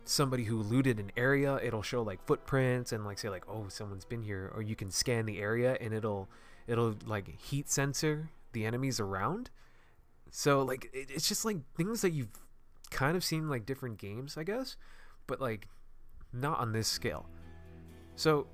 somebody 0.06 0.44
who 0.44 0.58
looted 0.58 1.00
an 1.00 1.12
area, 1.16 1.60
it'll 1.64 1.84
show 1.84 2.02
like 2.02 2.26
footprints 2.26 2.92
and 2.92 3.06
like 3.06 3.20
say 3.20 3.30
like, 3.30 3.48
oh, 3.48 3.66
someone's 3.70 4.06
been 4.06 4.22
here, 4.22 4.52
or 4.56 4.62
you 4.62 4.76
can 4.76 4.90
scan 4.90 5.26
the 5.26 5.40
area 5.40 5.78
and 5.80 5.94
it'll 5.94 6.30
it'll 6.68 6.96
like 7.06 7.40
heat 7.40 7.70
sensor 7.70 8.30
the 8.54 8.66
enemies 8.66 9.00
around. 9.00 9.50
So 10.32 10.64
like 10.64 10.90
it, 10.94 11.10
it's 11.12 11.28
just 11.28 11.46
like 11.46 11.58
things 11.76 12.02
that 12.02 12.12
you've 12.12 12.32
kind 12.90 13.16
of 13.16 13.24
seen 13.24 13.50
like 13.50 13.66
different 13.66 13.98
games, 13.98 14.38
I 14.38 14.44
guess, 14.44 14.78
but 15.28 15.40
like 15.40 15.68
not 16.34 16.60
on 16.60 16.72
this 16.72 16.88
scale. 16.88 17.28
So 18.16 18.48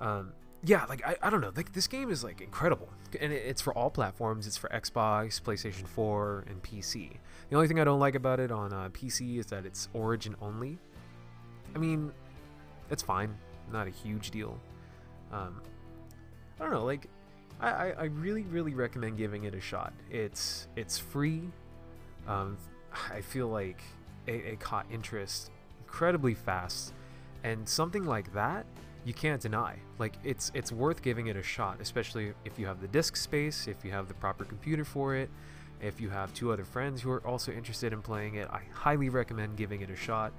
um, 0.00 0.32
yeah, 0.62 0.84
like 0.88 1.06
I, 1.06 1.16
I 1.22 1.30
don't 1.30 1.40
know, 1.40 1.52
like 1.56 1.72
this 1.72 1.86
game 1.86 2.10
is 2.10 2.22
like 2.22 2.40
incredible, 2.40 2.88
and 3.18 3.32
it, 3.32 3.42
it's 3.46 3.62
for 3.62 3.72
all 3.72 3.90
platforms. 3.90 4.46
It's 4.46 4.58
for 4.58 4.68
Xbox, 4.68 5.40
PlayStation 5.40 5.86
4, 5.86 6.44
and 6.48 6.62
PC. 6.62 7.12
The 7.48 7.56
only 7.56 7.66
thing 7.66 7.80
I 7.80 7.84
don't 7.84 8.00
like 8.00 8.14
about 8.14 8.40
it 8.40 8.52
on 8.52 8.72
uh, 8.72 8.90
PC 8.90 9.38
is 9.38 9.46
that 9.46 9.64
it's 9.64 9.88
Origin 9.94 10.36
only. 10.42 10.78
I 11.74 11.78
mean, 11.78 12.12
it's 12.90 13.02
fine, 13.02 13.34
not 13.72 13.86
a 13.86 13.90
huge 13.90 14.30
deal. 14.30 14.58
Um, 15.32 15.62
I 16.58 16.64
don't 16.64 16.72
know, 16.72 16.84
like 16.84 17.08
I, 17.58 17.70
I, 17.70 17.86
I 17.90 18.04
really 18.04 18.42
really 18.42 18.74
recommend 18.74 19.16
giving 19.16 19.44
it 19.44 19.54
a 19.54 19.60
shot. 19.60 19.94
It's 20.10 20.68
it's 20.76 20.98
free. 20.98 21.42
Um, 22.28 22.58
I 23.10 23.22
feel 23.22 23.48
like 23.48 23.80
it, 24.26 24.44
it 24.44 24.60
caught 24.60 24.84
interest 24.92 25.50
incredibly 25.80 26.34
fast, 26.34 26.92
and 27.44 27.66
something 27.66 28.04
like 28.04 28.34
that 28.34 28.66
you 29.04 29.14
can't 29.14 29.40
deny. 29.40 29.76
Like 29.98 30.14
it's 30.24 30.50
it's 30.54 30.72
worth 30.72 31.02
giving 31.02 31.28
it 31.28 31.36
a 31.36 31.42
shot, 31.42 31.80
especially 31.80 32.32
if 32.44 32.58
you 32.58 32.66
have 32.66 32.80
the 32.80 32.88
disk 32.88 33.16
space, 33.16 33.66
if 33.66 33.84
you 33.84 33.90
have 33.90 34.08
the 34.08 34.14
proper 34.14 34.44
computer 34.44 34.84
for 34.84 35.14
it, 35.14 35.30
if 35.80 36.00
you 36.00 36.10
have 36.10 36.32
two 36.34 36.52
other 36.52 36.64
friends 36.64 37.00
who 37.00 37.10
are 37.10 37.26
also 37.26 37.52
interested 37.52 37.92
in 37.92 38.02
playing 38.02 38.34
it. 38.34 38.48
I 38.50 38.62
highly 38.72 39.08
recommend 39.08 39.56
giving 39.56 39.80
it 39.80 39.90
a 39.90 39.96
shot. 39.96 40.32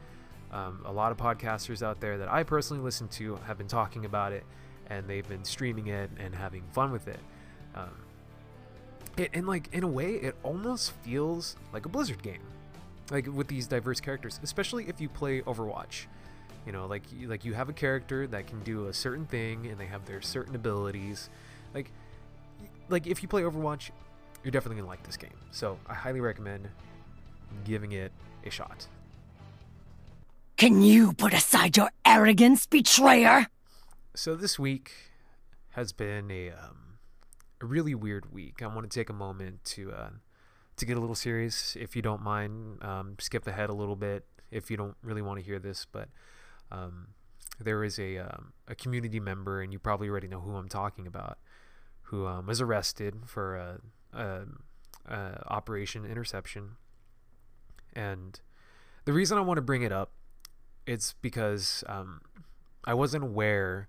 Um, 0.52 0.82
a 0.86 0.92
lot 0.92 1.12
of 1.12 1.18
podcasters 1.18 1.82
out 1.82 2.02
there 2.02 2.18
that 2.18 2.30
I 2.30 2.44
personally 2.44 2.84
listen 2.84 3.08
to 3.10 3.38
have 3.48 3.58
been 3.58 3.68
talking 3.68 4.06
about 4.06 4.34
it, 4.34 4.44
and 4.88 5.08
they've 5.08 5.28
been 5.28 5.46
streaming 5.46 5.88
it 5.88 6.12
and 6.20 6.36
having 6.36 6.64
fun 6.74 6.92
with 6.92 7.08
it. 7.08 7.20
Um, 7.74 7.90
it 9.18 9.32
and 9.34 9.48
like 9.48 9.70
in 9.74 9.84
a 9.84 9.88
way, 9.88 10.16
it 10.16 10.36
almost 10.44 10.92
feels 11.04 11.56
like 11.74 11.86
a 11.86 11.90
Blizzard 11.90 12.22
game, 12.22 12.42
like 13.10 13.28
with 13.28 13.48
these 13.48 13.66
diverse 13.66 14.00
characters, 14.00 14.40
especially 14.44 14.88
if 14.88 15.02
you 15.02 15.10
play 15.10 15.42
Overwatch 15.42 16.06
you 16.66 16.72
know 16.72 16.86
like 16.86 17.04
you- 17.12 17.28
like 17.28 17.44
you 17.46 17.54
have 17.54 17.70
a 17.70 17.74
character 17.74 18.28
that 18.28 18.48
can 18.48 18.62
do 18.64 18.88
a 18.88 18.94
certain 18.94 19.26
thing 19.26 19.68
and 19.68 19.80
they 19.80 19.88
have 19.88 20.06
their 20.06 20.22
certain 20.22 20.56
abilities. 20.56 21.30
Like 21.74 21.92
like 22.90 23.08
if 23.08 23.22
you 23.22 23.28
play 23.28 23.42
overwatch 23.44 23.92
you're 24.44 24.52
definitely 24.52 24.78
gonna 24.78 24.88
like 24.90 25.04
this 25.04 25.18
game. 25.18 25.38
So 25.52 25.78
i 25.88 25.94
highly 25.94 26.20
recommend 26.20 26.68
giving 27.64 27.92
it 27.92 28.12
a 28.46 28.50
shot. 28.50 28.88
Can 30.58 30.82
you 30.84 31.14
put 31.14 31.34
aside 31.34 31.78
your 31.78 31.90
arrogance, 32.06 32.66
betrayer? 32.66 33.48
so 34.14 34.36
this 34.36 34.60
week 34.60 34.92
has 35.72 35.92
been 35.94 36.30
a 36.30 36.50
um, 36.52 36.98
a 37.62 37.66
really 37.66 37.96
weird 37.96 38.32
week. 38.34 38.62
I 38.62 38.68
want 38.68 38.90
to 38.90 39.00
take 39.00 39.10
a 39.10 39.14
moment 39.14 39.64
to 39.66 39.92
uh, 39.92 40.10
to 40.78 40.86
get 40.86 40.98
a 40.98 41.00
little 41.00 41.16
serious 41.16 41.76
if 41.80 41.96
you 41.96 42.02
don't 42.02 42.22
mind. 42.22 42.84
Um, 42.84 43.16
skip 43.20 43.48
ahead 43.48 43.70
a 43.70 43.74
little 43.74 43.96
bit 43.96 44.26
if 44.52 44.70
you 44.70 44.78
don't 44.78 44.96
really 45.02 45.22
want 45.22 45.40
to 45.40 45.46
hear 45.46 45.60
this 45.60 45.86
but 45.90 46.10
um, 46.72 47.08
there 47.60 47.84
is 47.84 48.00
a 48.00 48.18
um, 48.18 48.54
a 48.68 48.76
community 48.76 49.20
member 49.20 49.62
and 49.62 49.72
you 49.74 49.80
probably 49.80 50.10
already 50.10 50.28
know 50.28 50.40
who 50.42 50.56
i'm 50.56 50.70
talking 50.70 51.06
about 51.06 51.38
who 52.04 52.26
um, 52.26 52.46
was 52.46 52.60
arrested 52.60 53.16
for 53.26 53.56
a, 53.56 53.82
a, 54.14 54.42
a 55.08 55.44
operation 55.48 56.06
interception 56.06 56.72
and 57.94 58.42
the 59.06 59.14
reason 59.14 59.38
i 59.38 59.42
want 59.42 59.58
to 59.58 59.62
bring 59.62 59.82
it 59.82 59.92
up 59.92 60.12
it's 60.86 61.14
because 61.22 61.84
um, 61.88 62.22
I 62.86 62.94
wasn't 62.94 63.24
aware 63.24 63.88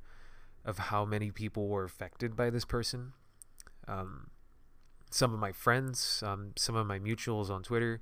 of 0.64 0.78
how 0.78 1.04
many 1.04 1.30
people 1.30 1.68
were 1.68 1.84
affected 1.84 2.36
by 2.36 2.50
this 2.50 2.64
person. 2.64 3.12
Um, 3.88 4.28
some 5.10 5.34
of 5.34 5.40
my 5.40 5.52
friends, 5.52 6.22
um, 6.24 6.52
some 6.56 6.76
of 6.76 6.86
my 6.86 6.98
mutuals 6.98 7.50
on 7.50 7.62
Twitter, 7.62 8.00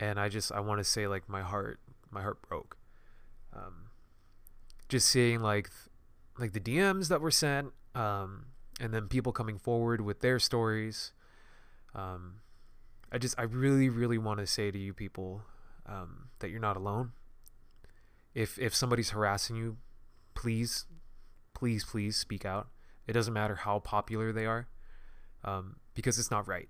and 0.00 0.18
I 0.18 0.28
just 0.28 0.50
I 0.52 0.60
want 0.60 0.78
to 0.78 0.84
say 0.84 1.06
like 1.06 1.28
my 1.28 1.42
heart 1.42 1.78
my 2.10 2.22
heart 2.22 2.42
broke. 2.42 2.76
Um, 3.54 3.85
just 4.88 5.08
seeing 5.08 5.40
like 5.40 5.70
like 6.38 6.52
the 6.52 6.60
DMs 6.60 7.08
that 7.08 7.20
were 7.20 7.30
sent, 7.30 7.72
um, 7.94 8.46
and 8.80 8.92
then 8.92 9.08
people 9.08 9.32
coming 9.32 9.58
forward 9.58 10.00
with 10.00 10.20
their 10.20 10.38
stories. 10.38 11.12
Um, 11.94 12.40
I 13.10 13.18
just 13.18 13.38
I 13.38 13.42
really 13.42 13.88
really 13.88 14.18
want 14.18 14.40
to 14.40 14.46
say 14.46 14.70
to 14.70 14.78
you 14.78 14.92
people 14.92 15.42
um, 15.86 16.28
that 16.40 16.50
you're 16.50 16.60
not 16.60 16.76
alone. 16.76 17.12
If 18.34 18.58
if 18.58 18.74
somebody's 18.74 19.10
harassing 19.10 19.56
you 19.56 19.78
please 20.34 20.84
please 21.54 21.84
please 21.84 22.16
speak 22.16 22.44
out. 22.44 22.68
It 23.06 23.12
doesn't 23.12 23.32
matter 23.32 23.54
how 23.54 23.78
popular 23.78 24.32
they 24.32 24.46
are 24.46 24.66
um, 25.44 25.76
because 25.94 26.18
it's 26.18 26.30
not 26.30 26.46
right. 26.46 26.68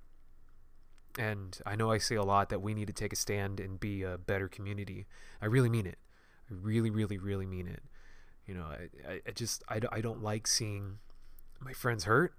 And 1.18 1.58
i 1.64 1.74
know 1.74 1.90
i 1.90 1.96
say 1.96 2.14
a 2.14 2.22
lot 2.22 2.50
that 2.50 2.60
we 2.60 2.74
need 2.74 2.88
to 2.88 2.92
take 2.92 3.10
a 3.10 3.16
stand 3.16 3.58
and 3.58 3.80
be 3.80 4.02
a 4.02 4.18
better 4.18 4.48
community. 4.48 5.06
I 5.40 5.46
really 5.46 5.70
mean 5.70 5.86
it. 5.86 5.98
I 6.50 6.54
really 6.54 6.90
really 6.90 7.18
really 7.18 7.46
mean 7.46 7.66
it 7.66 7.82
you 8.46 8.54
know 8.54 8.64
i, 9.08 9.20
I, 9.26 9.30
just 9.32 9.64
I, 9.68 9.80
I 9.90 10.00
don't 10.00 10.22
like 10.22 10.46
seeing 10.46 10.98
my 11.60 11.72
friends 11.72 12.04
hurt. 12.04 12.34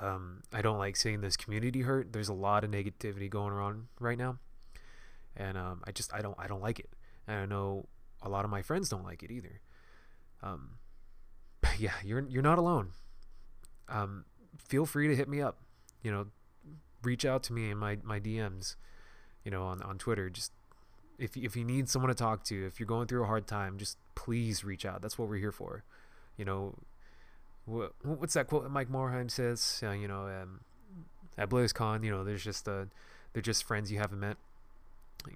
Um, 0.00 0.42
I 0.52 0.62
don't 0.62 0.78
like 0.78 0.96
seeing 0.96 1.20
this 1.20 1.36
community 1.36 1.82
hurt. 1.82 2.12
There's 2.12 2.28
a 2.28 2.34
lot 2.34 2.64
of 2.64 2.70
negativity 2.70 3.28
going 3.28 3.52
on 3.54 3.88
right 3.98 4.18
now, 4.18 4.38
and 5.36 5.56
um, 5.56 5.82
I 5.84 5.92
just 5.92 6.12
I 6.12 6.20
don't 6.20 6.36
I 6.38 6.46
don't 6.46 6.60
like 6.60 6.78
it. 6.78 6.90
And 7.26 7.38
I 7.38 7.46
know 7.46 7.86
a 8.22 8.28
lot 8.28 8.44
of 8.44 8.50
my 8.50 8.62
friends 8.62 8.88
don't 8.88 9.04
like 9.04 9.22
it 9.22 9.30
either. 9.30 9.60
Um, 10.42 10.78
yeah, 11.78 11.94
you're 12.04 12.26
you're 12.28 12.42
not 12.42 12.58
alone. 12.58 12.90
Um, 13.88 14.24
feel 14.58 14.86
free 14.86 15.08
to 15.08 15.16
hit 15.16 15.28
me 15.28 15.40
up. 15.40 15.58
You 16.02 16.12
know, 16.12 16.26
reach 17.02 17.24
out 17.24 17.42
to 17.44 17.52
me 17.52 17.70
in 17.70 17.78
my 17.78 17.98
my 18.02 18.20
DMs. 18.20 18.76
You 19.44 19.50
know, 19.50 19.64
on 19.64 19.82
on 19.82 19.98
Twitter. 19.98 20.28
Just 20.28 20.52
if 21.18 21.36
if 21.36 21.56
you 21.56 21.64
need 21.64 21.88
someone 21.88 22.10
to 22.10 22.14
talk 22.14 22.44
to, 22.44 22.66
if 22.66 22.78
you're 22.78 22.86
going 22.86 23.08
through 23.08 23.24
a 23.24 23.26
hard 23.26 23.46
time, 23.46 23.78
just 23.78 23.96
please 24.18 24.64
reach 24.64 24.84
out. 24.84 25.00
That's 25.00 25.16
what 25.16 25.28
we're 25.28 25.36
here 25.36 25.52
for. 25.52 25.84
You 26.36 26.44
know, 26.44 26.74
what, 27.66 27.92
what's 28.02 28.34
that 28.34 28.48
quote 28.48 28.64
that 28.64 28.70
Mike 28.70 28.90
Morhaime 28.90 29.30
says? 29.30 29.80
Uh, 29.80 29.92
you 29.92 30.08
know, 30.08 30.26
um, 30.26 30.60
at 31.38 31.48
BlizzCon, 31.48 32.02
you 32.02 32.10
know, 32.10 32.24
there's 32.24 32.42
just 32.42 32.68
uh, 32.68 32.86
they're 33.32 33.42
just 33.42 33.62
friends 33.62 33.92
you 33.92 33.98
haven't 33.98 34.18
met. 34.18 34.36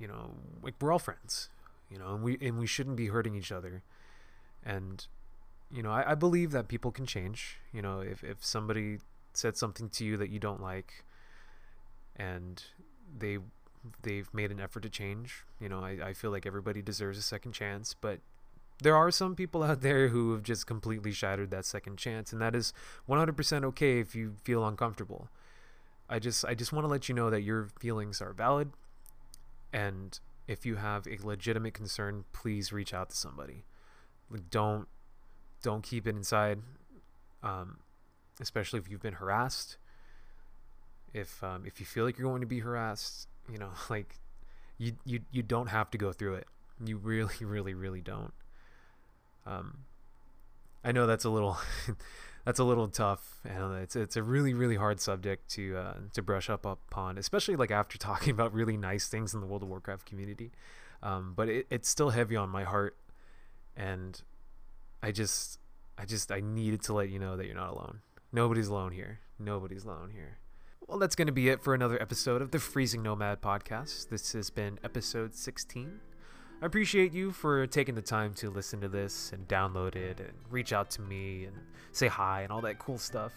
You 0.01 0.09
know, 0.09 0.33
like 0.63 0.75
we're 0.81 0.91
all 0.91 0.99
friends. 0.99 1.49
You 1.93 1.99
know, 1.99 2.13
and 2.15 2.25
we 2.25 2.37
and 2.41 2.59
we 2.59 2.67
shouldn't 2.67 2.97
be 2.97 3.07
hurting 3.07 3.37
each 3.37 3.53
other. 3.53 3.83
And 4.67 5.07
you 5.71 5.85
know, 5.85 5.93
I, 5.93 6.13
I 6.13 6.15
believe 6.17 6.51
that 6.51 6.67
people 6.67 6.91
can 6.91 7.07
change. 7.07 7.59
You 7.73 7.83
know, 7.83 8.01
if 8.01 8.25
if 8.25 8.45
somebody 8.45 8.99
said 9.33 9.57
something 9.57 9.89
to 9.91 10.05
you 10.05 10.17
that 10.17 10.29
you 10.29 10.41
don't 10.41 10.61
like, 10.61 11.05
and 12.17 12.61
they 13.17 13.39
they've 14.03 14.33
made 14.35 14.51
an 14.51 14.59
effort 14.59 14.83
to 14.83 14.91
change. 14.91 15.45
You 15.61 15.69
know, 15.69 15.85
I, 15.85 15.99
I 16.03 16.13
feel 16.15 16.33
like 16.33 16.47
everybody 16.47 16.83
deserves 16.83 17.17
a 17.17 17.23
second 17.23 17.53
chance, 17.53 17.95
but 17.95 18.19
there 18.83 18.97
are 18.97 19.11
some 19.11 19.35
people 19.35 19.63
out 19.63 19.81
there 19.81 20.09
who 20.09 20.33
have 20.33 20.43
just 20.43 20.67
completely 20.67 21.13
shattered 21.13 21.51
that 21.51 21.65
second 21.65 21.97
chance, 21.99 22.33
and 22.33 22.41
that 22.43 22.55
is 22.55 22.73
100% 23.09 23.65
okay 23.65 24.01
if 24.01 24.15
you 24.15 24.35
feel 24.43 24.67
uncomfortable. 24.67 25.29
I 26.09 26.19
just 26.19 26.45
I 26.45 26.55
just 26.55 26.73
want 26.73 26.85
to 26.85 26.89
let 26.89 27.09
you 27.09 27.15
know 27.15 27.31
that 27.31 27.43
your 27.43 27.69
feelings 27.79 28.21
are 28.21 28.33
valid, 28.33 28.73
and 29.73 30.19
if 30.47 30.67
you 30.67 30.77
have 30.77 31.07
a 31.07 31.17
legitimate 31.25 31.75
concern, 31.75 32.25
please 32.33 32.73
reach 32.73 32.93
out 32.93 33.11
to 33.11 33.17
somebody. 33.17 33.65
Don't 34.51 34.89
don't 35.63 35.83
keep 35.83 36.07
it 36.07 36.17
inside, 36.17 36.61
um, 37.43 37.79
especially 38.41 38.79
if 38.81 38.91
you've 38.91 39.03
been 39.03 39.15
harassed. 39.15 39.79
If 41.15 41.43
um, 41.43 41.65
if 41.67 41.81
you 41.81 41.87
feel 41.87 42.05
like 42.05 42.19
you're 42.19 42.29
going 42.29 42.41
to 42.41 42.47
be 42.47 42.61
harassed, 42.61 43.29
you 43.51 43.59
know, 43.59 43.71
like 43.91 44.17
you 44.77 44.93
you 45.05 45.21
you 45.31 45.43
don't 45.43 45.69
have 45.69 45.91
to 45.93 45.99
go 45.99 46.13
through 46.13 46.35
it. 46.35 46.47
You 46.85 46.97
really 46.97 47.35
really 47.41 47.75
really 47.75 48.01
don't. 48.01 48.33
Um, 49.47 49.79
I 50.85 50.93
know 50.93 51.07
that's 51.07 51.25
a 51.25 51.31
little 51.31 51.59
that's 52.45 52.59
a 52.59 52.65
little 52.65 52.89
tough, 52.89 53.41
and 53.45 53.77
it's 53.83 53.97
it's 53.97 54.17
a 54.17 54.23
really 54.23 54.55
really 54.55 54.77
hard 54.77 55.01
subject 55.01 55.49
to 55.51 55.77
uh, 55.77 55.95
to 56.13 56.23
brush 56.23 56.51
up 56.51 56.67
upon, 56.67 57.19
especially 57.19 57.57
like 57.57 57.71
after 57.71 57.99
talking 57.99 58.31
about 58.31 58.53
really 58.53 58.77
nice 58.77 59.09
things 59.09 59.35
in 59.35 59.41
the 59.41 59.47
World 59.47 59.63
of 59.63 59.69
Warcraft 59.69 60.07
community. 60.07 60.53
Um, 61.03 61.33
but 61.35 61.49
it, 61.49 61.67
it's 61.71 61.89
still 61.89 62.11
heavy 62.11 62.37
on 62.37 62.49
my 62.49 62.65
heart, 62.65 62.97
and 63.77 64.21
I 65.03 65.13
just 65.13 65.59
I 65.99 66.05
just 66.05 66.33
I 66.33 66.41
needed 66.41 66.83
to 66.85 66.93
let 66.93 67.11
you 67.11 67.19
know 67.19 67.37
that 67.37 67.47
you're 67.47 67.57
not 67.57 67.73
alone. 67.73 68.01
Nobody's 68.33 68.69
alone 68.69 68.93
here. 68.93 69.21
Nobody's 69.39 69.85
alone 69.85 70.11
here. 70.13 70.39
Well, 70.87 70.99
that's 70.99 71.15
going 71.15 71.27
to 71.27 71.33
be 71.33 71.49
it 71.49 71.63
for 71.63 71.75
another 71.75 72.01
episode 72.01 72.43
of 72.43 72.51
the 72.51 72.59
Freezing 72.59 73.03
Nomad 73.03 73.41
podcast. 73.41 74.09
This 74.09 74.33
has 74.33 74.51
been 74.51 74.79
episode 74.83 75.35
16. 75.35 76.12
I 76.63 76.67
appreciate 76.67 77.13
you 77.13 77.33
for 77.33 77.67
taking 77.67 77.97
the 77.97 78.03
time 78.03 78.35
to 78.35 78.49
listen 78.49 78.81
to 78.83 78.89
this 78.89 79.33
and 79.33 79.49
download 79.49 79.97
it 79.97 80.21
and 80.21 80.31
reach 80.49 80.73
out 80.73 80.91
to 80.93 81.03
me 81.03 81.47
and 81.47 81.57
say 81.91 82.07
hi 82.07 82.43
and 82.43 82.53
all 82.53 82.61
that 82.61 82.79
cool 82.79 82.99
stuff. 82.99 83.33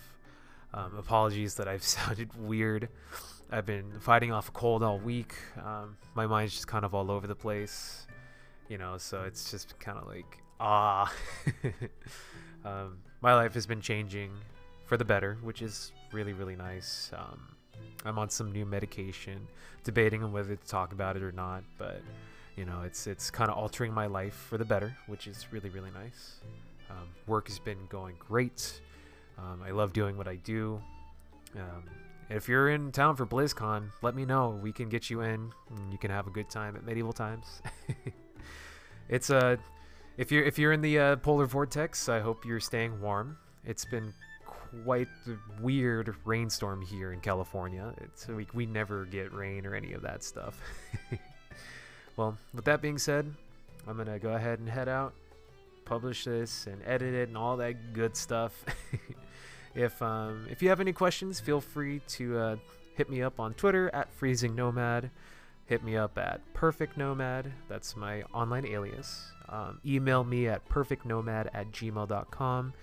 Um, 0.76 0.96
apologies 0.96 1.56
that 1.56 1.68
I've 1.68 1.82
sounded 1.98 2.30
weird. 2.40 2.88
I've 3.52 3.66
been 3.66 4.00
fighting 4.00 4.32
off 4.32 4.50
a 4.50 4.52
cold 4.52 4.84
all 4.84 5.00
week. 5.00 5.34
Um, 5.58 5.98
my 6.14 6.28
mind's 6.28 6.54
just 6.54 6.68
kind 6.68 6.86
of 6.86 6.94
all 6.94 7.10
over 7.10 7.26
the 7.26 7.34
place, 7.34 8.06
you 8.70 8.78
know, 8.78 9.00
so 9.00 9.24
it's 9.24 9.50
just 9.50 9.80
kind 9.80 9.98
of 9.98 10.08
like, 10.08 10.38
ah. 10.60 11.12
um, 12.64 13.00
my 13.22 13.34
life 13.34 13.56
has 13.56 13.66
been 13.66 13.82
changing 13.82 14.30
for 14.86 14.98
the 14.98 15.06
better, 15.06 15.40
which 15.42 15.64
is 15.64 15.94
really, 16.12 16.34
really 16.34 16.56
nice. 16.56 17.10
Um, 17.18 17.42
I'm 18.06 18.20
on 18.20 18.30
some 18.30 18.52
new 18.52 18.68
medication, 18.68 19.48
debating 19.84 20.24
on 20.24 20.32
whether 20.32 20.56
to 20.56 20.68
talk 20.68 20.94
about 20.94 21.16
it 21.16 21.24
or 21.24 21.32
not, 21.32 21.64
but 21.80 22.04
you 22.56 22.66
know, 22.66 22.82
it's 22.84 23.08
it's 23.08 23.30
kind 23.30 23.50
of 23.50 23.58
altering 23.58 23.94
my 23.94 24.06
life 24.06 24.34
for 24.34 24.58
the 24.58 24.66
better, 24.66 24.96
which 25.08 25.28
is 25.28 25.48
really, 25.52 25.70
really 25.70 25.92
nice. 25.92 26.36
Um, 26.90 27.10
work 27.28 27.48
has 27.48 27.60
been 27.60 27.80
going 27.90 28.16
great. 28.20 28.82
Um, 29.38 29.62
I 29.66 29.72
love 29.72 29.92
doing 29.94 30.18
what 30.18 30.28
I 30.28 30.36
do. 30.36 30.82
Um, 31.56 31.84
if 32.30 32.48
you're 32.48 32.70
in 32.70 32.92
town 32.92 33.16
for 33.16 33.26
BlizzCon, 33.26 33.90
let 34.02 34.16
me 34.16 34.26
know. 34.26 34.60
We 34.62 34.72
can 34.72 34.90
get 34.90 35.10
you 35.10 35.22
in. 35.22 35.52
And 35.70 35.92
you 35.92 35.98
can 35.98 36.12
have 36.12 36.28
a 36.28 36.32
good 36.32 36.50
time 36.50 36.76
at 36.76 36.86
medieval 36.86 37.14
times. 37.14 37.62
it's 39.10 39.30
a 39.30 39.38
uh, 39.38 39.56
if 40.18 40.32
you're 40.32 40.44
if 40.44 40.58
you're 40.58 40.72
in 40.72 40.82
the 40.82 40.98
uh, 40.98 41.16
polar 41.18 41.46
vortex, 41.46 42.08
I 42.08 42.22
hope 42.22 42.46
you're 42.46 42.62
staying 42.62 43.02
warm. 43.02 43.38
It's 43.66 43.84
been 43.84 44.14
quite 44.84 45.08
the 45.26 45.38
weird 45.62 46.16
rainstorm 46.24 46.82
here 46.82 47.12
in 47.12 47.20
California. 47.20 47.94
It's 48.02 48.28
we 48.28 48.48
we 48.54 48.66
never 48.66 49.06
get 49.06 49.34
rain 49.34 49.66
or 49.66 49.76
any 49.76 49.94
of 49.94 50.02
that 50.04 50.24
stuff. 50.24 50.60
well, 52.18 52.38
with 52.54 52.66
that 52.66 52.82
being 52.82 52.98
said, 52.98 53.34
I'm 53.88 53.98
gonna 53.98 54.20
go 54.20 54.34
ahead 54.34 54.60
and 54.60 54.70
head 54.70 54.88
out, 54.88 55.14
publish 55.86 56.26
this, 56.26 56.68
and 56.68 56.82
edit 56.86 57.14
it, 57.14 57.28
and 57.28 57.38
all 57.38 57.58
that 57.58 57.94
good 57.94 58.16
stuff. 58.16 58.66
if 59.76 60.02
um, 60.02 60.48
if 60.50 60.62
you 60.62 60.70
have 60.70 60.80
any 60.80 60.94
questions, 60.94 61.40
feel 61.40 61.62
free 61.62 62.02
to 62.10 62.38
uh, 62.38 62.56
hit 62.96 63.10
me 63.10 63.22
up 63.22 63.40
on 63.40 63.54
Twitter 63.54 63.90
at 63.94 64.12
Freezing 64.14 64.56
Nomad. 64.56 65.12
Hit 65.66 65.84
me 65.84 65.98
up 65.98 66.18
at 66.18 66.42
Perfect 66.54 66.96
Nomad. 66.96 67.52
That's 67.68 67.96
my 67.96 68.22
online 68.34 68.68
alias. 68.68 69.32
Um, 69.50 69.80
email 69.86 70.24
me 70.24 70.48
at 70.48 70.68
perfectnomad 70.70 71.50
at 71.54 71.72
gmail.com. 71.72 72.74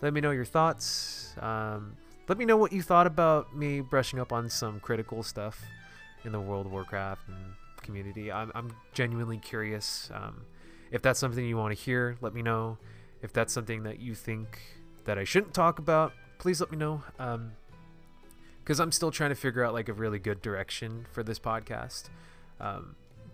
Let 0.00 0.12
me 0.12 0.20
know 0.20 0.30
your 0.30 0.44
thoughts. 0.44 1.34
Um, 1.40 1.96
let 2.28 2.38
me 2.38 2.44
know 2.44 2.56
what 2.56 2.72
you 2.72 2.82
thought 2.82 3.06
about 3.06 3.56
me 3.56 3.80
brushing 3.80 4.18
up 4.18 4.32
on 4.32 4.48
some 4.50 4.80
critical 4.80 5.22
stuff 5.22 5.62
in 6.24 6.32
the 6.32 6.40
World 6.40 6.66
of 6.66 6.72
Warcraft 6.72 7.28
and 7.28 7.54
community. 7.88 8.30
I'm, 8.30 8.52
I'm 8.54 8.70
genuinely 8.92 9.38
curious. 9.38 10.10
Um, 10.12 10.44
if 10.90 11.00
that's 11.00 11.18
something 11.18 11.42
you 11.42 11.56
want 11.56 11.74
to 11.74 11.82
hear, 11.82 12.18
let 12.20 12.34
me 12.34 12.42
know. 12.42 12.76
If 13.22 13.32
that's 13.32 13.50
something 13.50 13.84
that 13.84 13.98
you 13.98 14.14
think 14.14 14.60
that 15.06 15.16
I 15.18 15.24
shouldn't 15.24 15.54
talk 15.54 15.78
about, 15.78 16.12
please 16.36 16.60
let 16.60 16.70
me 16.70 16.76
know. 16.76 17.02
Because 18.62 18.78
I'm 18.78 18.92
still 18.92 19.10
trying 19.10 19.30
to 19.30 19.36
figure 19.36 19.64
out 19.64 19.72
like 19.72 19.88
a 19.88 19.94
really 19.94 20.18
good 20.18 20.42
direction 20.42 21.06
for 21.12 21.22
this 21.22 21.38
podcast. 21.38 22.10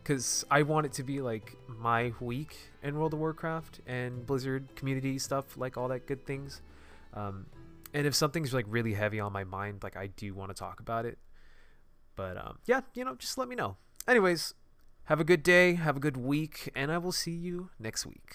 Because 0.03 0.45
I 0.53 0.63
want 0.63 0.87
it 0.87 0.93
to 0.95 1.03
be 1.03 1.21
like 1.21 1.57
my 1.67 2.13
week 2.21 2.57
in 2.81 2.97
World 2.97 3.13
of 3.13 3.19
Warcraft 3.19 3.81
and 3.89 4.25
Blizzard 4.25 4.69
community 4.77 5.19
stuff, 5.19 5.57
like 5.57 5.77
all 5.77 5.89
that 5.89 6.07
good 6.07 6.25
things. 6.25 6.63
Um, 7.13 7.47
and 7.93 8.07
if 8.07 8.15
something's 8.15 8.55
like 8.55 8.67
really 8.69 8.95
heavy 8.95 9.19
on 9.19 9.33
my 9.33 9.43
mind, 9.43 9.83
like 9.83 9.97
I 9.97 10.07
do 10.07 10.33
want 10.33 10.51
to 10.51 10.55
talk 10.55 10.79
about 10.79 11.07
it. 11.07 11.19
But 12.17 12.37
um, 12.37 12.59
yeah, 12.67 12.83
you 12.95 13.05
know, 13.05 13.17
just 13.17 13.37
let 13.37 13.49
me 13.49 13.57
know. 13.57 13.77
Anyways, 14.07 14.55
have 15.05 15.19
a 15.19 15.25
good 15.25 15.43
day, 15.43 15.75
have 15.75 15.97
a 15.97 16.01
good 16.01 16.17
week, 16.17 16.71
and 16.75 16.93
I 16.93 16.99
will 16.99 17.13
see 17.13 17.31
you 17.31 17.71
next 17.79 18.05
week. 18.05 18.35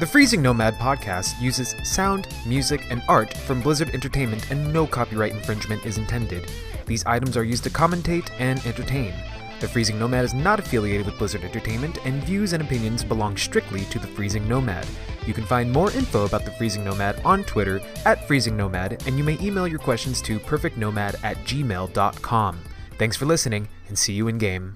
The 0.00 0.06
Freezing 0.06 0.40
Nomad 0.40 0.74
podcast 0.74 1.40
uses 1.40 1.74
sound, 1.84 2.28
music, 2.46 2.82
and 2.90 3.02
art 3.08 3.36
from 3.36 3.60
Blizzard 3.60 3.90
Entertainment, 3.90 4.50
and 4.50 4.72
no 4.72 4.86
copyright 4.86 5.32
infringement 5.32 5.84
is 5.84 5.98
intended. 5.98 6.50
These 6.86 7.04
items 7.04 7.36
are 7.36 7.44
used 7.44 7.64
to 7.64 7.70
commentate 7.70 8.30
and 8.38 8.64
entertain. 8.66 9.12
The 9.60 9.68
Freezing 9.68 9.98
Nomad 9.98 10.24
is 10.24 10.34
not 10.34 10.60
affiliated 10.60 11.06
with 11.06 11.18
Blizzard 11.18 11.44
Entertainment, 11.44 11.98
and 12.06 12.22
views 12.24 12.54
and 12.54 12.62
opinions 12.62 13.04
belong 13.04 13.36
strictly 13.36 13.84
to 13.86 13.98
the 13.98 14.06
Freezing 14.06 14.48
Nomad. 14.48 14.86
You 15.26 15.34
can 15.34 15.44
find 15.44 15.70
more 15.70 15.90
info 15.92 16.24
about 16.24 16.44
the 16.46 16.52
Freezing 16.52 16.84
Nomad 16.84 17.20
on 17.24 17.44
Twitter 17.44 17.82
at 18.06 18.26
Freezing 18.26 18.56
Nomad, 18.56 19.02
and 19.06 19.18
you 19.18 19.24
may 19.24 19.38
email 19.40 19.68
your 19.68 19.78
questions 19.78 20.22
to 20.22 20.38
perfectnomad 20.38 21.22
at 21.22 21.36
gmail.com. 21.38 22.58
Thanks 22.98 23.16
for 23.16 23.26
listening, 23.26 23.68
and 23.88 23.98
see 23.98 24.14
you 24.14 24.28
in 24.28 24.38
game. 24.38 24.74